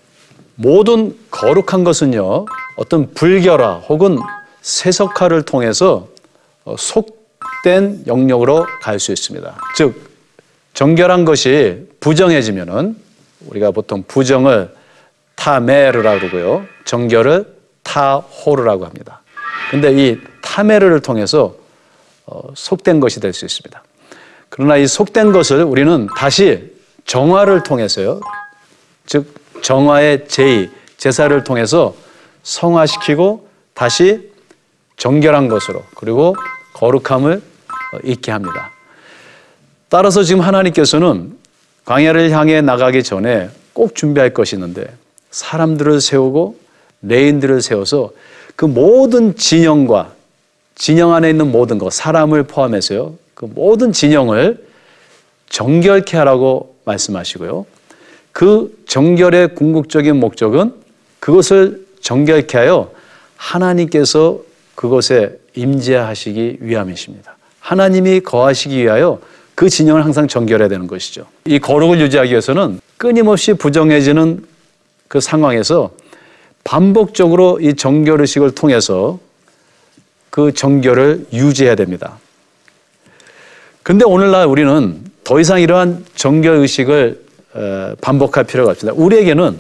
모든 0.56 1.16
거룩한 1.30 1.84
것은요, 1.84 2.46
어떤 2.76 3.14
불결화 3.14 3.76
혹은 3.88 4.18
세석화를 4.64 5.44
통해서 5.44 6.08
어, 6.66 6.76
속된 6.78 8.06
영역으로 8.08 8.66
갈 8.82 9.00
수 9.00 9.12
있습니다. 9.12 9.56
즉, 9.76 10.12
정결한 10.74 11.26
것이 11.26 11.88
부정해지면은 12.00 12.98
우리가 13.48 13.72
보통 13.72 14.04
부정을 14.08 14.74
타메르라고 15.36 16.20
그러고요. 16.30 16.66
정결을 16.86 17.54
타호르라고 17.84 18.86
합니다. 18.86 19.22
근데 19.70 19.92
이 19.94 20.18
타메르를 20.42 21.02
통해서 21.02 21.56
어, 22.26 22.42
속된 22.56 23.00
것이 23.02 23.20
될 23.20 23.34
수 23.34 23.46
있습니다. 23.46 23.84
그러나 24.50 24.78
이 24.78 24.88
속된 24.88 25.32
것을 25.32 25.64
우리는 25.64 26.08
다시 26.18 26.72
정화를 27.06 27.64
통해서요. 27.64 28.22
즉 29.06 29.34
정화의 29.62 30.28
제의, 30.28 30.70
제사를 30.98 31.44
통해서 31.44 31.96
성화시키고 32.44 33.48
다시 33.74 34.32
정결한 34.98 35.48
것으로 35.48 35.84
그리고 35.96 36.36
거룩함을 36.74 37.38
어, 37.38 37.98
잊게 38.04 38.32
합니다. 38.32 38.72
따라서 39.90 40.24
지금 40.24 40.42
하나님께서는 40.42 41.38
광야를 41.86 42.32
향해 42.32 42.62
나가기 42.62 43.04
전에 43.04 43.50
꼭 43.74 43.96
준비할 43.96 44.34
것이 44.34 44.56
있는데 44.56 44.88
사람들을 45.32 46.02
세우고 46.02 46.58
레인들을 47.02 47.62
세워서 47.62 48.12
그 48.56 48.66
모든 48.66 49.36
진영과 49.36 50.14
진영 50.76 51.14
안에 51.14 51.30
있는 51.30 51.52
모든 51.52 51.78
것, 51.78 51.94
사람을 51.94 52.44
포함해서요. 52.44 53.16
그 53.34 53.46
모든 53.46 53.92
진영을 53.92 54.66
정결케 55.50 56.18
하라고 56.18 56.76
말씀하시고요. 56.86 57.66
그 58.32 58.76
정결의 58.88 59.56
궁극적인 59.56 60.20
목적은 60.20 60.74
그것을 61.20 61.86
정결케 62.02 62.58
하여 62.58 62.92
하나님께서 63.38 64.40
그것에 64.76 65.38
임재하시기 65.56 66.58
위함이십니다. 66.62 67.38
하나님이 67.60 68.22
거하시기 68.22 68.78
위하여 68.78 69.20
그 69.56 69.70
진영을 69.70 70.04
항상 70.04 70.28
정결해야 70.28 70.68
되는 70.68 70.88
것이죠. 70.88 71.26
이 71.46 71.60
거룩을 71.60 72.00
유지하기 72.02 72.32
위해서는 72.32 72.80
끊임없이 72.98 73.54
부정해지는 73.54 74.46
그 75.08 75.22
상황에서 75.22 75.92
반복적으로 76.64 77.60
이 77.62 77.76
정결 77.76 78.22
의식을 78.22 78.56
통해서 78.56 79.20
그 80.30 80.52
정결을 80.54 81.28
유지해야 81.32 81.76
됩니다. 81.76 82.18
근데 83.84 84.06
오늘날 84.06 84.48
우리는 84.48 85.04
더 85.24 85.40
이상 85.40 85.62
이러한 85.62 86.06
정결 86.16 86.56
의식을 86.56 87.24
어, 87.54 87.94
반복할 88.02 88.46
필요가 88.46 88.72
없습니다. 88.72 89.00
우리에게는 89.00 89.58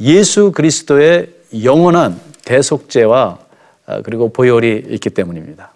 예수 0.00 0.52
그리스도의 0.52 1.28
영원한 1.62 2.18
대속죄와 2.44 3.26
어, 3.26 3.47
그리고 4.04 4.30
보혈이 4.32 4.84
있기 4.90 5.10
때문입니다. 5.10 5.72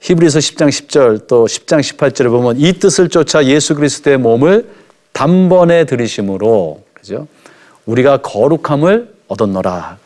히브리서 0.00 0.38
10장 0.38 0.68
10절 0.68 1.26
또 1.26 1.46
10장 1.46 1.80
18절을 1.80 2.30
보면 2.30 2.58
이 2.58 2.72
뜻을 2.74 3.08
쫓아 3.08 3.44
예수 3.44 3.74
그리스도의 3.74 4.18
몸을 4.18 4.68
단번에 5.12 5.84
들이심으로 5.84 6.82
그죠? 6.92 7.26
우리가 7.86 8.18
거룩함을 8.18 9.14
얻었노라. 9.28 9.98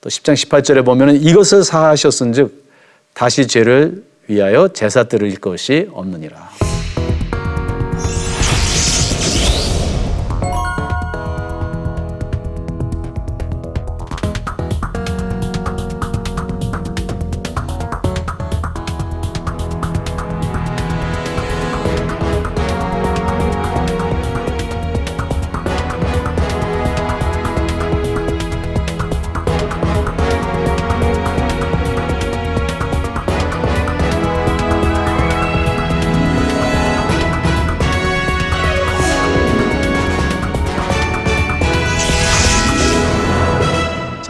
또 0.00 0.08
10장 0.08 0.34
18절에 0.34 0.84
보면 0.84 1.16
이것을 1.16 1.64
사하셨은즉 1.64 2.64
다시 3.12 3.46
죄를 3.46 4.02
위하여 4.26 4.68
제사 4.68 5.04
드릴 5.04 5.38
것이 5.38 5.88
없느니라. 5.92 6.50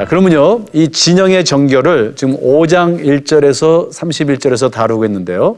자, 0.05 0.09
그러면요. 0.09 0.67
이 0.75 0.90
진영의 0.90 1.47
정결을 1.47 2.12
지금 2.14 2.37
5장 2.37 3.03
1절에서 3.03 3.90
31절에서 3.90 4.71
다루고 4.71 5.07
있는데요. 5.07 5.57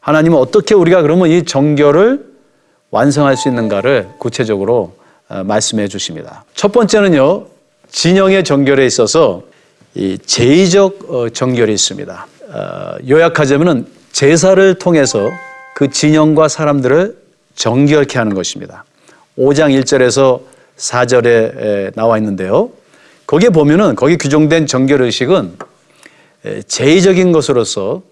하나님은 0.00 0.36
어떻게 0.36 0.74
우리가 0.74 1.02
그러면 1.02 1.30
이 1.30 1.44
정결을 1.44 2.26
완성할 2.90 3.36
수 3.36 3.48
있는가를 3.48 4.08
구체적으로 4.18 4.96
어, 5.28 5.44
말씀해 5.44 5.86
주십니다. 5.86 6.44
첫 6.54 6.72
번째는요. 6.72 7.46
진영의 7.88 8.42
정결에 8.42 8.84
있어서 8.86 9.42
이 9.94 10.18
제의적 10.18 11.06
어, 11.08 11.28
정결이 11.28 11.72
있습니다. 11.72 12.26
어, 12.48 12.96
요약하자면은 13.08 13.86
제사를 14.10 14.74
통해서 14.74 15.30
그 15.76 15.90
진영과 15.90 16.48
사람들을 16.48 17.16
정결케 17.54 18.18
하는 18.18 18.34
것입니다. 18.34 18.84
5장 19.38 19.80
1절에서 19.80 20.40
4절에 20.76 21.94
나와 21.94 22.18
있는데요. 22.18 22.70
거기에 23.26 23.50
보면은 23.50 23.96
거기 23.96 24.16
규정된 24.16 24.66
정결 24.66 25.02
의식은 25.02 25.56
제의적인 26.66 27.32
것으로서 27.32 28.02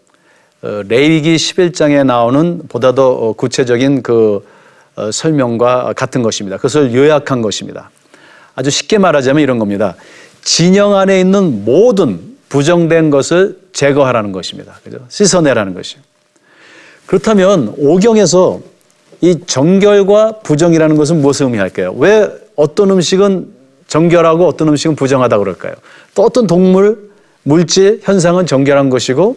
어, 0.63 0.83
레위기 0.89 1.37
11장에 1.37 2.07
나오는 2.07 2.63
보다 2.69 2.95
더 2.95 3.11
어, 3.11 3.33
구체적인 3.35 4.03
그 4.03 4.47
어, 4.97 5.11
설명과 5.13 5.93
같은 5.95 6.23
것입니다. 6.23 6.57
그것을 6.57 6.95
요약한 6.95 7.43
것입니다. 7.43 7.91
아주 8.55 8.71
쉽게 8.71 8.97
말하자면 8.97 9.43
이런 9.43 9.59
겁니다. 9.59 9.95
진영 10.43 10.97
안에 10.97 11.21
있는 11.21 11.65
모든 11.65 12.37
부정된 12.49 13.11
것을 13.11 13.59
제거하라는 13.73 14.33
것입니다. 14.33 14.81
그죠? 14.83 14.99
씻어내라는 15.09 15.75
것이요. 15.75 16.01
그렇다면 17.07 17.75
오경에서 17.77 18.61
이 19.21 19.41
정결과 19.47 20.41
부정이라는 20.41 20.97
것은 20.97 21.21
무엇을 21.21 21.47
의미할까요? 21.47 21.93
왜 21.99 22.29
어떤 22.57 22.91
음식은 22.91 23.53
정결하고 23.95 24.49
어떤 24.49 24.67
음식은 24.71 24.97
부정하다 24.97 25.39
그럴까요? 25.39 25.75
또 26.17 26.25
어떤 26.25 26.49
동물, 26.49 27.13
물질, 27.45 28.01
현상은 28.03 28.45
정결한 28.45 28.91
것이고 28.91 29.37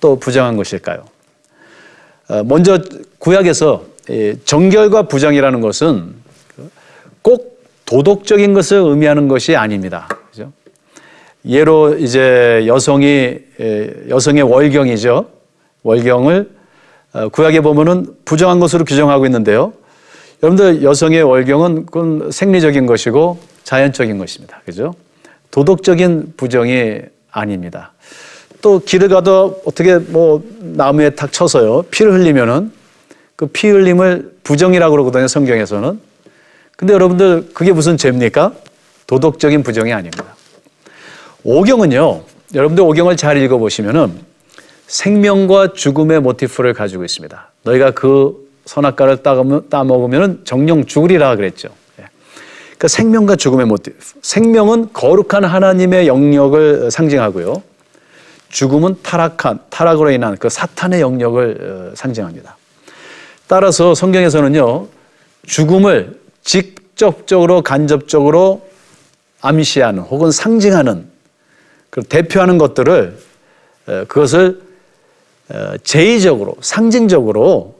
또 0.00 0.18
부정한 0.18 0.58
것일까요? 0.58 1.02
어, 2.28 2.42
먼저 2.44 2.78
구약에서 3.18 3.84
정결과 4.44 5.04
부정이라는 5.04 5.62
것은 5.62 6.14
꼭 7.22 7.64
도덕적인 7.86 8.52
것을 8.52 8.76
의미하는 8.76 9.28
것이 9.28 9.56
아닙니다. 9.56 10.08
그죠? 10.30 10.52
예로 11.46 11.96
이제 11.96 12.64
여성이 12.66 13.38
여성의 14.10 14.42
월경이죠. 14.42 15.30
월경을 15.84 16.50
어, 17.14 17.28
구약에 17.30 17.62
보면은 17.62 18.14
부정한 18.26 18.60
것으로 18.60 18.84
규정하고 18.84 19.24
있는데요. 19.24 19.72
여러분들 20.42 20.82
여성의 20.82 21.22
월경은 21.22 21.86
그건 21.86 22.30
생리적인 22.30 22.86
것이고 22.86 23.38
자연적인 23.64 24.18
것입니다. 24.18 24.60
그죠? 24.64 24.94
도덕적인 25.50 26.34
부정이 26.36 27.00
아닙니다. 27.30 27.92
또 28.60 28.80
길을 28.80 29.08
가도 29.08 29.62
어떻게 29.64 29.96
뭐 29.98 30.42
나무에 30.60 31.10
탁 31.10 31.32
쳐서요. 31.32 31.82
피를 31.90 32.12
흘리면은 32.12 32.72
그 33.36 33.46
피 33.46 33.68
흘림을 33.68 34.32
부정이라고 34.44 34.92
그러거든요. 34.92 35.28
성경에서는. 35.28 36.00
근데 36.76 36.94
여러분들 36.94 37.50
그게 37.54 37.72
무슨 37.72 37.96
죄입니까? 37.96 38.52
도덕적인 39.06 39.62
부정이 39.62 39.92
아닙니다. 39.92 40.24
오경은요. 41.44 42.22
여러분들 42.54 42.82
오경을 42.84 43.16
잘 43.16 43.36
읽어 43.36 43.58
보시면은 43.58 44.18
생명과 44.86 45.72
죽음의 45.74 46.20
모티프를 46.20 46.74
가지고 46.74 47.04
있습니다. 47.04 47.50
너희가 47.62 47.90
그 47.92 48.45
선악과를 48.66 49.22
따먹으면 49.70 50.42
정령 50.44 50.84
죽으리라 50.84 51.36
그랬죠. 51.36 51.70
그러니까 52.76 52.88
생명과 52.88 53.36
죽음의 53.36 53.66
모티브. 53.66 53.96
생명은 54.20 54.92
거룩한 54.92 55.44
하나님의 55.44 56.06
영역을 56.06 56.90
상징하고요. 56.90 57.62
죽음은 58.50 58.96
타락한, 59.02 59.60
타락으로 59.70 60.10
인한 60.10 60.36
그 60.36 60.48
사탄의 60.48 61.00
영역을 61.00 61.92
어, 61.92 61.96
상징합니다. 61.96 62.56
따라서 63.46 63.94
성경에서는요, 63.94 64.88
죽음을 65.46 66.20
직접적으로 66.42 67.62
간접적으로 67.62 68.68
암시하는 69.40 70.02
혹은 70.02 70.30
상징하는 70.30 71.06
그 71.90 72.02
대표하는 72.02 72.58
것들을 72.58 73.18
어, 73.86 74.04
그것을 74.06 74.60
어, 75.48 75.76
제의적으로 75.82 76.56
상징적으로 76.60 77.75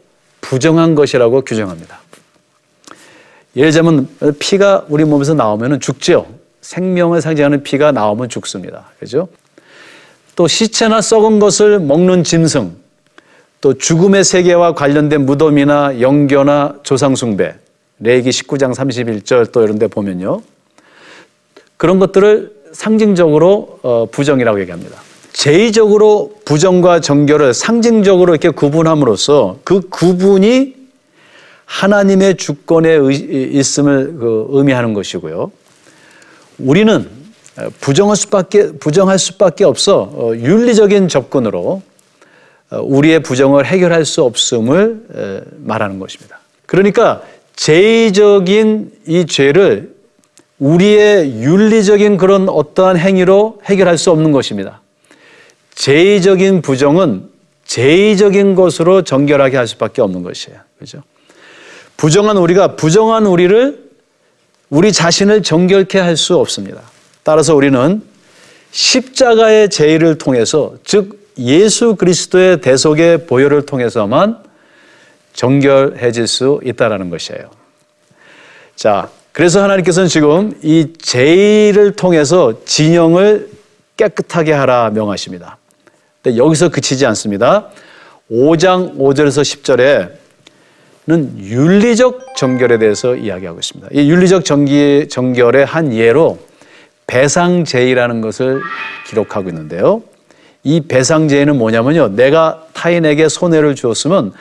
부정한 0.47 0.95
것이라고 0.95 1.41
규정합니다. 1.41 1.99
예를 3.57 3.71
들자면 3.71 4.09
피가 4.39 4.87
우리 4.89 5.05
몸에서 5.05 5.35
나오면 5.35 5.81
죽죠. 5.81 6.27
생명을 6.61 7.21
상징하는 7.21 7.65
피가 7.65 7.91
나오면 7.91 8.29
죽습니다. 8.29 8.85
그죠? 9.01 9.29
또 10.37 10.47
시체나 10.47 11.01
썩은 11.01 11.41
것을 11.41 11.81
먹는 11.81 12.23
짐승, 12.23 12.77
또 13.61 13.75
죽음의 13.75 14.23
세계와 14.23 14.75
관련된 14.75 15.27
무덤이나 15.27 16.01
영교나 16.01 16.77
조상숭배, 16.85 17.55
레기 17.99 18.31
19장 18.31 18.73
31절 18.73 19.51
또 19.51 19.65
이런 19.65 19.79
데 19.81 19.89
보면요. 19.89 20.43
그런 21.77 21.99
것들을 21.99 22.55
상징적으로 22.73 23.81
어, 23.83 24.07
부정이라고 24.13 24.61
얘기합니다. 24.61 25.01
제의적으로 25.37 26.33
부정과 26.46 27.01
정결을 27.01 27.53
상징적으로 27.53 28.33
이렇게 28.33 28.49
구분함으로써 28.49 29.59
그 29.64 29.83
구분이 29.90 30.75
하나님의 31.66 32.38
주권에 32.38 32.99
있음을 33.12 34.16
그 34.18 34.46
의미하는 34.49 34.94
것이고요. 34.94 35.53
우리는 36.59 37.07
부정할 37.81 38.16
수밖에 38.16 38.72
부정할 38.79 39.18
수밖에 39.18 39.64
없어 39.64 40.11
어, 40.14 40.33
윤리적인 40.35 41.09
접근으로 41.09 41.83
어, 42.70 42.81
우리의 42.81 43.22
부정을 43.22 43.66
해결할 43.66 44.07
수 44.07 44.22
없음을 44.22 45.42
말하는 45.59 45.99
것입니다. 45.99 46.40
그러니까 46.64 47.20
제의적인 47.57 48.90
이 49.07 49.27
죄를 49.27 49.94
우리의 50.59 51.42
윤리적인 51.42 52.16
그런 52.16 52.49
어떠한 52.49 52.96
행위로 52.96 53.61
해결할 53.66 53.99
수 53.99 54.11
없는 54.11 54.33
것입니다. 54.33 54.81
제의적인 55.77 56.62
부정은 56.62 57.29
제의적인 57.65 58.55
것으로 58.55 59.03
정결하게 59.03 59.57
할 59.57 59.67
수밖에 59.69 60.03
없는 60.03 60.23
것이에요. 60.23 60.59
그죠? 60.79 61.03
부정한 61.97 62.37
우리가 62.37 62.77
부정한 62.77 63.27
우리를 63.27 63.87
우리 64.69 64.93
자신을 64.93 65.43
정결케 65.43 65.99
할 65.99 66.17
수 66.17 66.37
없습니다. 66.37 66.83
따라서 67.23 67.55
우리는 67.55 68.03
십자가의 68.73 69.71
제의를 69.71 70.19
통해서 70.19 70.75
즉 70.85 71.31
예수 71.39 71.97
그리스도의 71.97 72.61
대속의 72.61 73.27
보혈을 73.27 73.67
통해서만 73.67 74.43
정결해질 75.35 76.27
수 76.27 76.61
있다라는 76.65 77.11
것이에요. 77.11 77.51
자, 78.75 79.11
그래서 79.33 79.62
하나님께서는 79.62 80.09
지금 80.09 80.59
이 80.62 80.93
제의를 80.99 81.93
통해서 81.93 82.65
진영을 82.65 83.51
깨끗하게 83.97 84.53
하라 84.53 84.91
명하십니다. 84.91 85.59
근데 86.27 86.39
여기서 86.39 86.71
그치지 86.71 87.07
않습니다. 87.07 87.69
5장 88.29 88.99
5절에서 88.99 90.11
10절에는 91.07 91.39
윤리적 91.39 92.35
정결에 92.37 92.79
대해서 92.79 93.15
이야기하고 93.15 93.61
있습니다. 93.61 93.91
이 93.93 94.11
윤리적 94.11 94.45
정기, 94.45 95.07
정결의 95.09 95.65
한 95.65 95.95
예로 95.95 96.41
배상제의라는 97.07 98.23
것을 98.23 98.61
기록하고 99.07 99.51
있는데요. 99.51 100.03
이 100.65 100.81
배상제의는 100.81 101.57
뭐냐면요. 101.59 102.17
내가 102.17 102.65
타인에게 102.73 103.29
손해를 103.29 103.77
주었으면 103.77 104.33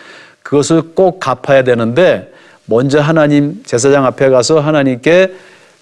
그것을 0.41 0.95
꼭 0.95 1.19
갚아야 1.19 1.63
되는데 1.63 2.34
먼저 2.65 3.00
하나님 3.00 3.62
제사장 3.63 4.08
앞에 4.08 4.30
가서 4.30 4.60
하나님께 4.60 5.36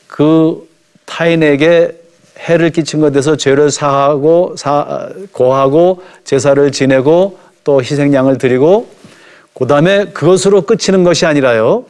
그 0.07 0.67
타인에게 1.05 2.02
해를 2.43 2.71
끼친 2.71 2.99
것에 2.99 3.11
대해서 3.13 3.37
죄를 3.37 3.71
사하고 3.71 4.55
사, 4.57 5.09
고하고 5.31 6.03
제사를 6.25 6.71
지내고 6.71 7.39
또 7.63 7.81
희생양을 7.81 8.37
드리고 8.37 8.87
그다음에 9.53 10.05
그것으로 10.05 10.63
끝이는 10.63 11.03
것이 11.03 11.25
아니라요. 11.25 11.85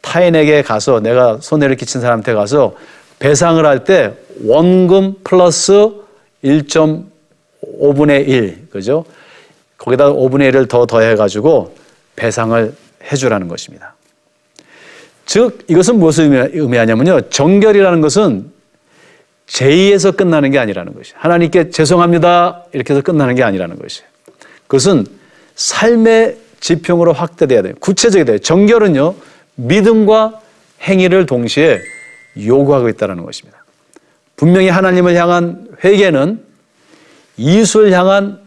타인에게 0.00 0.62
가서 0.62 1.00
내가 1.00 1.38
손해를 1.40 1.76
끼친 1.76 2.00
사람한테 2.00 2.34
가서 2.34 2.74
배상을 3.18 3.64
할 3.64 3.84
때 3.84 4.14
원금 4.44 5.16
플러스 5.24 5.90
1.5분의 6.44 8.28
1 8.28 8.68
그죠? 8.70 9.04
거기다 9.78 10.12
5분의 10.12 10.52
1을 10.52 10.68
더 10.68 10.86
더해 10.86 11.16
가지고 11.16 11.74
배상을 12.16 12.74
해 13.04 13.16
주라는 13.16 13.48
것입니다. 13.48 13.94
즉 15.26 15.64
이것은 15.68 15.98
무엇을 15.98 16.50
의미하냐면요. 16.52 17.30
정결이라는 17.30 18.00
것은 18.00 18.51
제의에서 19.46 20.12
끝나는 20.12 20.50
게 20.50 20.58
아니라는 20.58 20.94
것이에요. 20.94 21.18
하나님께 21.18 21.70
죄송합니다 21.70 22.64
이렇게 22.72 22.94
해서 22.94 23.02
끝나는 23.02 23.34
게 23.34 23.42
아니라는 23.42 23.78
것이에요. 23.78 24.08
그것은 24.66 25.06
삶의 25.54 26.38
지평으로 26.60 27.12
확대돼야 27.12 27.62
돼요. 27.62 27.74
구체적이 27.80 28.24
돼요. 28.24 28.38
정결은요. 28.38 29.14
믿음과 29.56 30.40
행위를 30.82 31.26
동시에 31.26 31.80
요구하고 32.42 32.88
있다는 32.88 33.24
것입니다. 33.24 33.62
분명히 34.36 34.68
하나님을 34.68 35.14
향한 35.14 35.68
회개는 35.84 36.42
이웃을 37.36 37.92
향한 37.92 38.40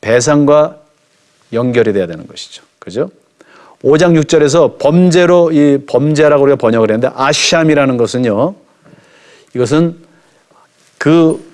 배상과 0.00 0.78
연결이 1.52 1.92
돼야 1.92 2.06
되는 2.06 2.26
것이죠. 2.26 2.62
그죠? 2.78 3.10
5장 3.82 4.20
6절에서 4.20 4.78
범죄로 4.78 5.52
이 5.52 5.84
범죄라고 5.86 6.44
우리가 6.44 6.56
번역을 6.56 6.90
했는데 6.90 7.14
아샴이라는 7.14 7.96
것은요. 7.96 8.54
이것은 9.54 9.96
그 10.98 11.44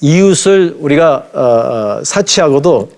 이웃을 0.00 0.76
우리가 0.78 1.28
어, 1.32 1.40
어, 1.40 2.04
사치하고도 2.04 2.92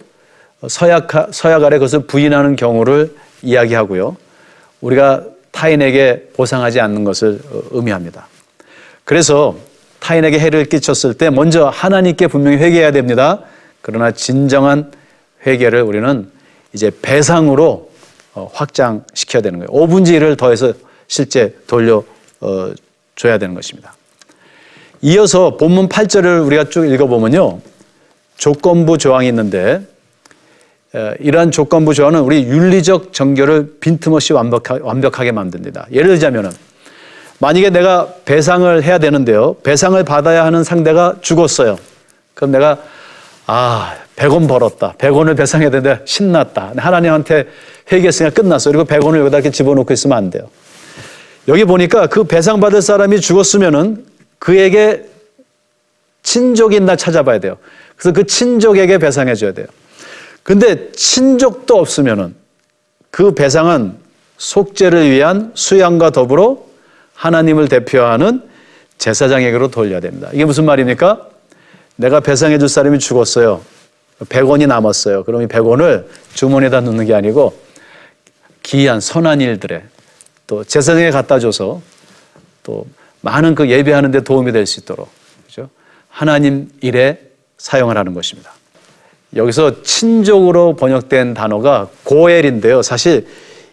서약 0.68 1.08
서약 1.32 1.62
아래 1.64 1.78
그것을 1.78 2.00
부인하는 2.06 2.56
경우를 2.56 3.14
이야기하고요. 3.42 4.16
우리가 4.80 5.24
타인에게 5.52 6.30
보상하지 6.34 6.80
않는 6.80 7.04
것을 7.04 7.40
어, 7.50 7.62
의미합니다. 7.70 8.28
그래서 9.04 9.56
타인에게 10.00 10.38
해를 10.38 10.64
끼쳤을 10.66 11.14
때 11.14 11.30
먼저 11.30 11.68
하나님께 11.68 12.26
분명히 12.26 12.58
회개해야 12.58 12.90
됩니다. 12.90 13.40
그러나 13.80 14.10
진정한 14.10 14.92
회개를 15.46 15.82
우리는 15.82 16.30
이제 16.72 16.90
배상으로 17.02 17.90
어, 18.34 18.50
확장시켜야 18.52 19.42
되는 19.42 19.60
거예요. 19.60 19.68
5분의 19.68 20.20
1을 20.20 20.36
더해서 20.36 20.72
실제 21.08 21.56
돌려 21.66 22.02
어, 22.40 22.72
줘야 23.16 23.38
되는 23.38 23.54
것입니다. 23.54 23.94
이어서 25.02 25.56
본문 25.56 25.88
8절을 25.88 26.46
우리가 26.46 26.64
쭉 26.68 26.86
읽어보면요. 26.86 27.60
조건부 28.36 28.98
조항이 28.98 29.28
있는데 29.28 29.80
이러한 31.20 31.50
조건부 31.50 31.94
조항은 31.94 32.20
우리 32.20 32.44
윤리적 32.44 33.12
정결을 33.12 33.78
빈틈없이 33.80 34.32
완벽하, 34.32 34.78
완벽하 34.80 35.24
게 35.24 35.32
만듭니다. 35.32 35.88
예를 35.92 36.08
들자면은 36.10 36.50
만약에 37.38 37.70
내가 37.70 38.08
배상을 38.24 38.82
해야 38.82 38.98
되는데요. 38.98 39.56
배상을 39.62 40.02
받아야 40.04 40.44
하는 40.44 40.64
상대가 40.64 41.16
죽었어요. 41.20 41.76
그럼 42.34 42.52
내가 42.52 42.78
아, 43.46 43.94
100원 44.16 44.48
벌었다. 44.48 44.94
100원을 44.98 45.36
배상해야 45.36 45.70
되는데 45.70 46.00
신났다. 46.06 46.72
하나님한테 46.76 47.46
회개했으니까 47.92 48.34
끝났어. 48.34 48.70
그리고 48.70 48.84
100원을 48.84 49.20
여기다 49.20 49.38
이렇게 49.38 49.50
집어넣고 49.50 49.92
있으면 49.92 50.16
안 50.16 50.30
돼요. 50.30 50.48
여기 51.48 51.64
보니까 51.64 52.06
그 52.06 52.24
배상받을 52.24 52.82
사람이 52.82 53.20
죽었으면은 53.20 54.04
그에게 54.38 55.04
친족이 56.22 56.76
있나 56.76 56.96
찾아봐야 56.96 57.38
돼요. 57.38 57.56
그래서 57.96 58.12
그 58.12 58.26
친족에게 58.26 58.98
배상해 58.98 59.34
줘야 59.34 59.52
돼요. 59.52 59.66
근데 60.42 60.90
친족도 60.92 61.76
없으면은 61.76 62.34
그 63.10 63.34
배상은 63.34 63.94
속죄를 64.38 65.10
위한 65.10 65.52
수양과 65.54 66.10
더불어 66.10 66.58
하나님을 67.14 67.68
대표하는 67.68 68.42
제사장에게로 68.98 69.68
돌려야 69.68 70.00
됩니다. 70.00 70.28
이게 70.32 70.44
무슨 70.44 70.64
말입니까? 70.64 71.28
내가 71.96 72.20
배상해 72.20 72.58
줄 72.58 72.68
사람이 72.68 72.98
죽었어요. 72.98 73.62
100원이 74.20 74.66
남았어요. 74.66 75.24
그럼 75.24 75.42
이 75.42 75.46
100원을 75.46 76.06
주머니에다 76.34 76.80
넣는 76.82 77.06
게 77.06 77.14
아니고 77.14 77.58
기이한 78.62 79.00
선한 79.00 79.40
일들에 79.40 79.84
또 80.46 80.64
제사장에 80.64 81.10
갖다 81.10 81.38
줘서 81.38 81.80
또 82.62 82.86
많은 83.20 83.54
그 83.54 83.68
예배하는 83.68 84.10
데 84.10 84.20
도움이 84.20 84.52
될 84.52 84.66
수 84.66 84.80
있도록 84.80 85.08
그죠? 85.46 85.68
하나님 86.08 86.70
일에 86.80 87.20
사용을 87.58 87.96
하는 87.98 88.14
것입니다. 88.14 88.52
여기서 89.34 89.82
친족으로 89.82 90.76
번역된 90.76 91.34
단어가 91.34 91.88
고엘인데요. 92.04 92.82
사실 92.82 93.26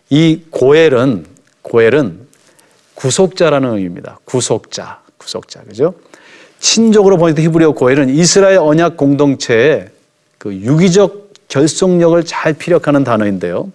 이 0.10 0.42
고엘은 0.50 1.26
고엘은 1.62 2.28
구속자라는 2.96 3.70
의미입니다. 3.74 4.20
구속자, 4.26 5.02
구속자, 5.18 5.62
그죠? 5.64 5.94
친족으로 6.60 7.18
번역된 7.18 7.46
히브리어 7.46 7.72
고엘은 7.72 8.10
이스라엘 8.10 8.58
언약 8.58 8.98
공동체의 8.98 9.90
그 10.38 10.54
유기적 10.54 11.34
결속력을 11.48 12.24
잘 12.26 12.54
피력하는 12.54 13.04
단어인데요. 13.04 13.72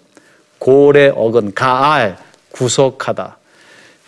고의 0.59 1.13
어근, 1.15 1.55
가알, 1.55 2.19
구속하다. 2.59 3.39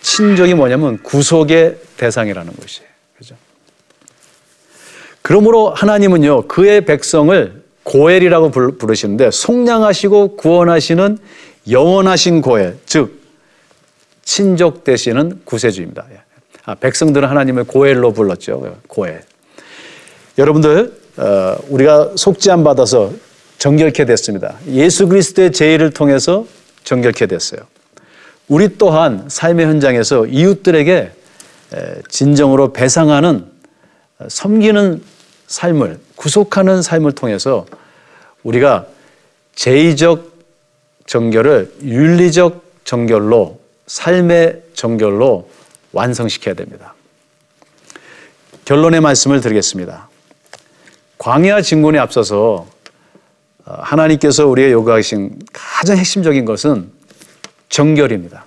친족이 0.00 0.54
뭐냐면 0.54 1.00
구속의 1.02 1.78
대상이라는 1.96 2.52
것이에요. 2.56 2.88
그죠? 3.16 3.36
그러므로 5.22 5.70
하나님은요, 5.70 6.48
그의 6.48 6.84
백성을 6.84 7.62
고엘이라고 7.84 8.50
부르시는데, 8.50 9.30
속량하시고 9.30 10.36
구원하시는 10.36 11.18
영원하신 11.70 12.42
고엘, 12.42 12.78
즉, 12.86 13.20
친족 14.22 14.84
되시는 14.84 15.42
구세주입니다. 15.44 16.06
예. 16.12 16.20
아, 16.64 16.74
백성들은 16.74 17.28
하나님을 17.28 17.64
고엘로 17.64 18.12
불렀죠. 18.12 18.76
고엘. 18.86 19.22
여러분들 20.38 21.00
어, 21.16 21.56
우리가 21.68 22.12
속죄함 22.16 22.62
받아서 22.64 23.12
정결케 23.58 24.04
됐습니다. 24.06 24.56
예수 24.68 25.08
그리스도의 25.08 25.52
제의를 25.52 25.90
통해서 25.90 26.46
정결케 26.84 27.26
됐어요. 27.26 27.60
우리 28.50 28.76
또한 28.76 29.26
삶의 29.28 29.64
현장에서 29.64 30.26
이웃들에게 30.26 31.12
진정으로 32.08 32.72
배상하는 32.72 33.46
어, 34.18 34.26
섬기는 34.28 35.02
삶을 35.46 36.00
구속하는 36.16 36.82
삶을 36.82 37.12
통해서 37.12 37.64
우리가 38.42 38.86
제의적 39.54 40.32
정결을 41.06 41.74
윤리적 41.84 42.64
정결로 42.82 43.60
삶의 43.86 44.62
정결로 44.74 45.48
완성시켜야 45.92 46.54
됩니다. 46.54 46.94
결론의 48.64 49.00
말씀을 49.00 49.40
드리겠습니다. 49.40 50.08
광야 51.18 51.62
진군에 51.62 52.00
앞서서 52.00 52.66
어, 53.64 53.74
하나님께서 53.78 54.48
우리의 54.48 54.72
요구하신 54.72 55.38
가장 55.52 55.98
핵심적인 55.98 56.44
것은 56.44 56.98
정결입니다. 57.70 58.44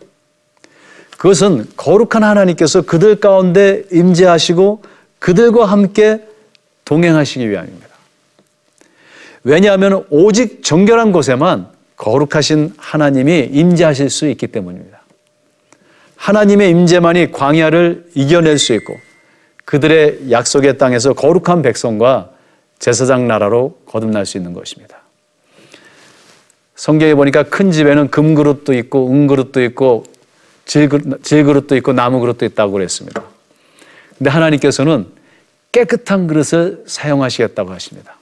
그것은 1.17 1.65
거룩한 1.77 2.23
하나님께서 2.23 2.81
그들 2.81 3.19
가운데 3.19 3.83
임재하시고 3.91 4.83
그들과 5.19 5.65
함께 5.65 6.21
동행하시기 6.85 7.49
위함입니다. 7.49 7.87
왜냐하면 9.43 10.05
오직 10.09 10.63
정결한 10.63 11.11
곳에만 11.11 11.69
거룩하신 11.95 12.73
하나님이 12.77 13.49
임재하실 13.51 14.09
수 14.09 14.27
있기 14.29 14.47
때문입니다. 14.47 15.01
하나님의 16.17 16.69
임재만이 16.69 17.31
광야를 17.31 18.11
이겨낼 18.15 18.57
수 18.57 18.73
있고 18.73 18.97
그들의 19.65 20.31
약속의 20.31 20.77
땅에서 20.77 21.13
거룩한 21.13 21.61
백성과 21.61 22.31
제사장 22.79 23.27
나라로 23.27 23.79
거듭날 23.85 24.25
수 24.25 24.37
있는 24.37 24.53
것입니다. 24.53 25.02
성경에 26.75 27.13
보니까 27.15 27.43
큰 27.43 27.71
집에는 27.71 28.09
금그릇도 28.09 28.73
있고 28.73 29.11
은그릇도 29.11 29.63
있고 29.63 30.05
질그릇도 30.65 31.75
있고 31.77 31.93
나무 31.93 32.19
그릇도 32.19 32.45
있다고 32.45 32.71
그랬습니다. 32.73 33.23
근데 34.17 34.29
하나님께서는 34.29 35.07
깨끗한 35.71 36.27
그릇을 36.27 36.83
사용하시겠다고 36.85 37.71
하십니다. 37.71 38.15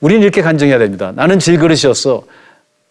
우리는 0.00 0.22
이렇게 0.22 0.42
간증해야 0.42 0.78
됩니다. 0.78 1.12
나는 1.14 1.38
질그릇이었어. 1.38 2.24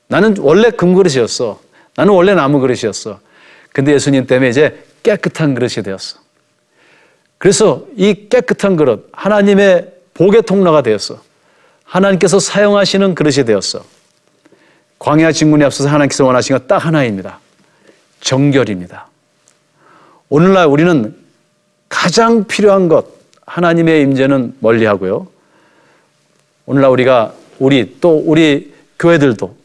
나는 0.07 0.35
원래 0.39 0.69
금그릇이었어. 0.69 1.59
나는 1.95 2.13
원래 2.13 2.33
나무 2.33 2.59
그릇이었어. 2.59 3.19
근데 3.71 3.93
예수님 3.93 4.25
때문에 4.25 4.49
이제 4.49 4.83
깨끗한 5.03 5.53
그릇이 5.53 5.83
되었어. 5.83 6.19
그래서 7.37 7.85
이 7.95 8.27
깨끗한 8.29 8.75
그릇, 8.75 9.09
하나님의 9.11 9.93
복의 10.13 10.43
통로가 10.43 10.81
되었어. 10.81 11.21
하나님께서 11.83 12.39
사용하시는 12.39 13.15
그릇이 13.15 13.45
되었어. 13.45 13.83
광야 14.99 15.31
진군에 15.31 15.65
앞서서 15.65 15.89
하나님께서 15.89 16.25
원하신 16.25 16.57
것 16.57 16.67
딱 16.67 16.85
하나입니다. 16.85 17.39
정결입니다. 18.19 19.07
오늘날 20.27 20.67
우리는 20.67 21.15
가장 21.87 22.45
필요한 22.45 22.87
것, 22.87 23.07
하나님의 23.45 24.01
임재는 24.03 24.57
멀리 24.59 24.85
하고요. 24.85 25.27
오늘날 26.65 26.91
우리가 26.91 27.33
우리 27.57 27.97
또 27.99 28.17
우리 28.17 28.73
교회들도 28.99 29.55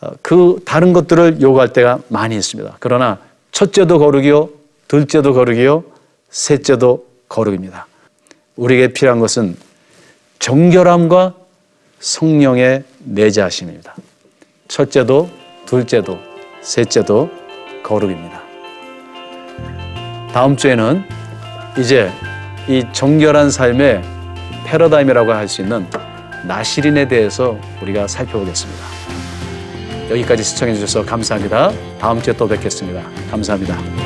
어, 0.00 0.10
그 0.22 0.60
다른 0.64 0.92
것들을 0.92 1.40
요구할 1.40 1.72
때가 1.72 2.00
많이 2.08 2.36
있습니다. 2.36 2.76
그러나 2.80 3.18
첫째도 3.52 3.98
거룩이요, 3.98 4.50
둘째도 4.88 5.32
거룩이요, 5.34 5.84
셋째도 6.30 7.06
거룩입니다. 7.28 7.86
우리에게 8.56 8.92
필요한 8.92 9.20
것은 9.20 9.56
정결함과 10.38 11.34
성령의 12.00 12.84
내재하심입니다. 13.04 13.94
첫째도, 14.68 15.30
둘째도, 15.66 16.18
셋째도 16.60 17.30
거룩입니다. 17.82 18.42
다음 20.32 20.56
주에는 20.56 21.04
이제 21.78 22.10
이 22.68 22.82
정결한 22.92 23.50
삶의 23.50 24.02
패러다임이라고 24.66 25.32
할 25.32 25.48
수 25.48 25.62
있는 25.62 25.86
나시린에 26.46 27.08
대해서 27.08 27.58
우리가 27.82 28.06
살펴보겠습니다. 28.06 28.84
여기까지 30.10 30.42
시청해 30.42 30.74
주셔서 30.74 31.04
감사합니다. 31.04 31.72
다음 31.98 32.20
주에 32.20 32.34
또 32.36 32.46
뵙겠습니다. 32.46 33.02
감사합니다. 33.30 34.05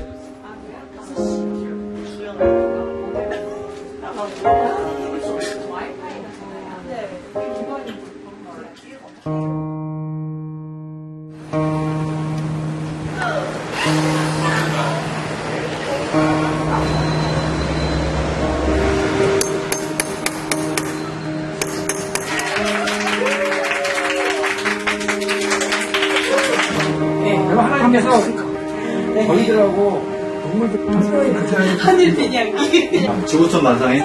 저희들하고 29.27 30.11
동물들 30.51 31.79
하늘 31.79 32.15
비냥기. 32.15 33.07
지구촌 33.25 33.63
만상에 33.63 33.99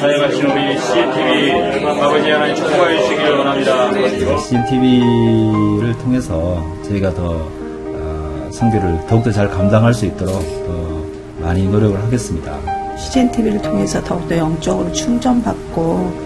사용하신 0.00 0.44
우리 0.44 0.78
CNTV 0.78 1.52
아버지 2.00 2.30
하나님 2.30 2.54
축복하여 2.56 3.02
주시길 3.02 3.30
원합니다. 3.30 4.38
CNTV를 4.38 5.98
통해서 5.98 6.62
저희가 6.82 7.14
더 7.14 7.48
어, 7.98 8.48
성교를 8.52 9.00
더욱더 9.08 9.30
잘 9.30 9.48
감당할 9.48 9.94
수 9.94 10.06
있도록 10.06 10.34
더 10.66 11.44
많이 11.44 11.66
노력을 11.66 12.00
하겠습니다. 12.02 12.56
CGN 12.96 13.30
TV를 13.30 13.62
통해서 13.62 14.02
더욱더 14.02 14.36
영적으로 14.36 14.90
충전받고 14.92 16.25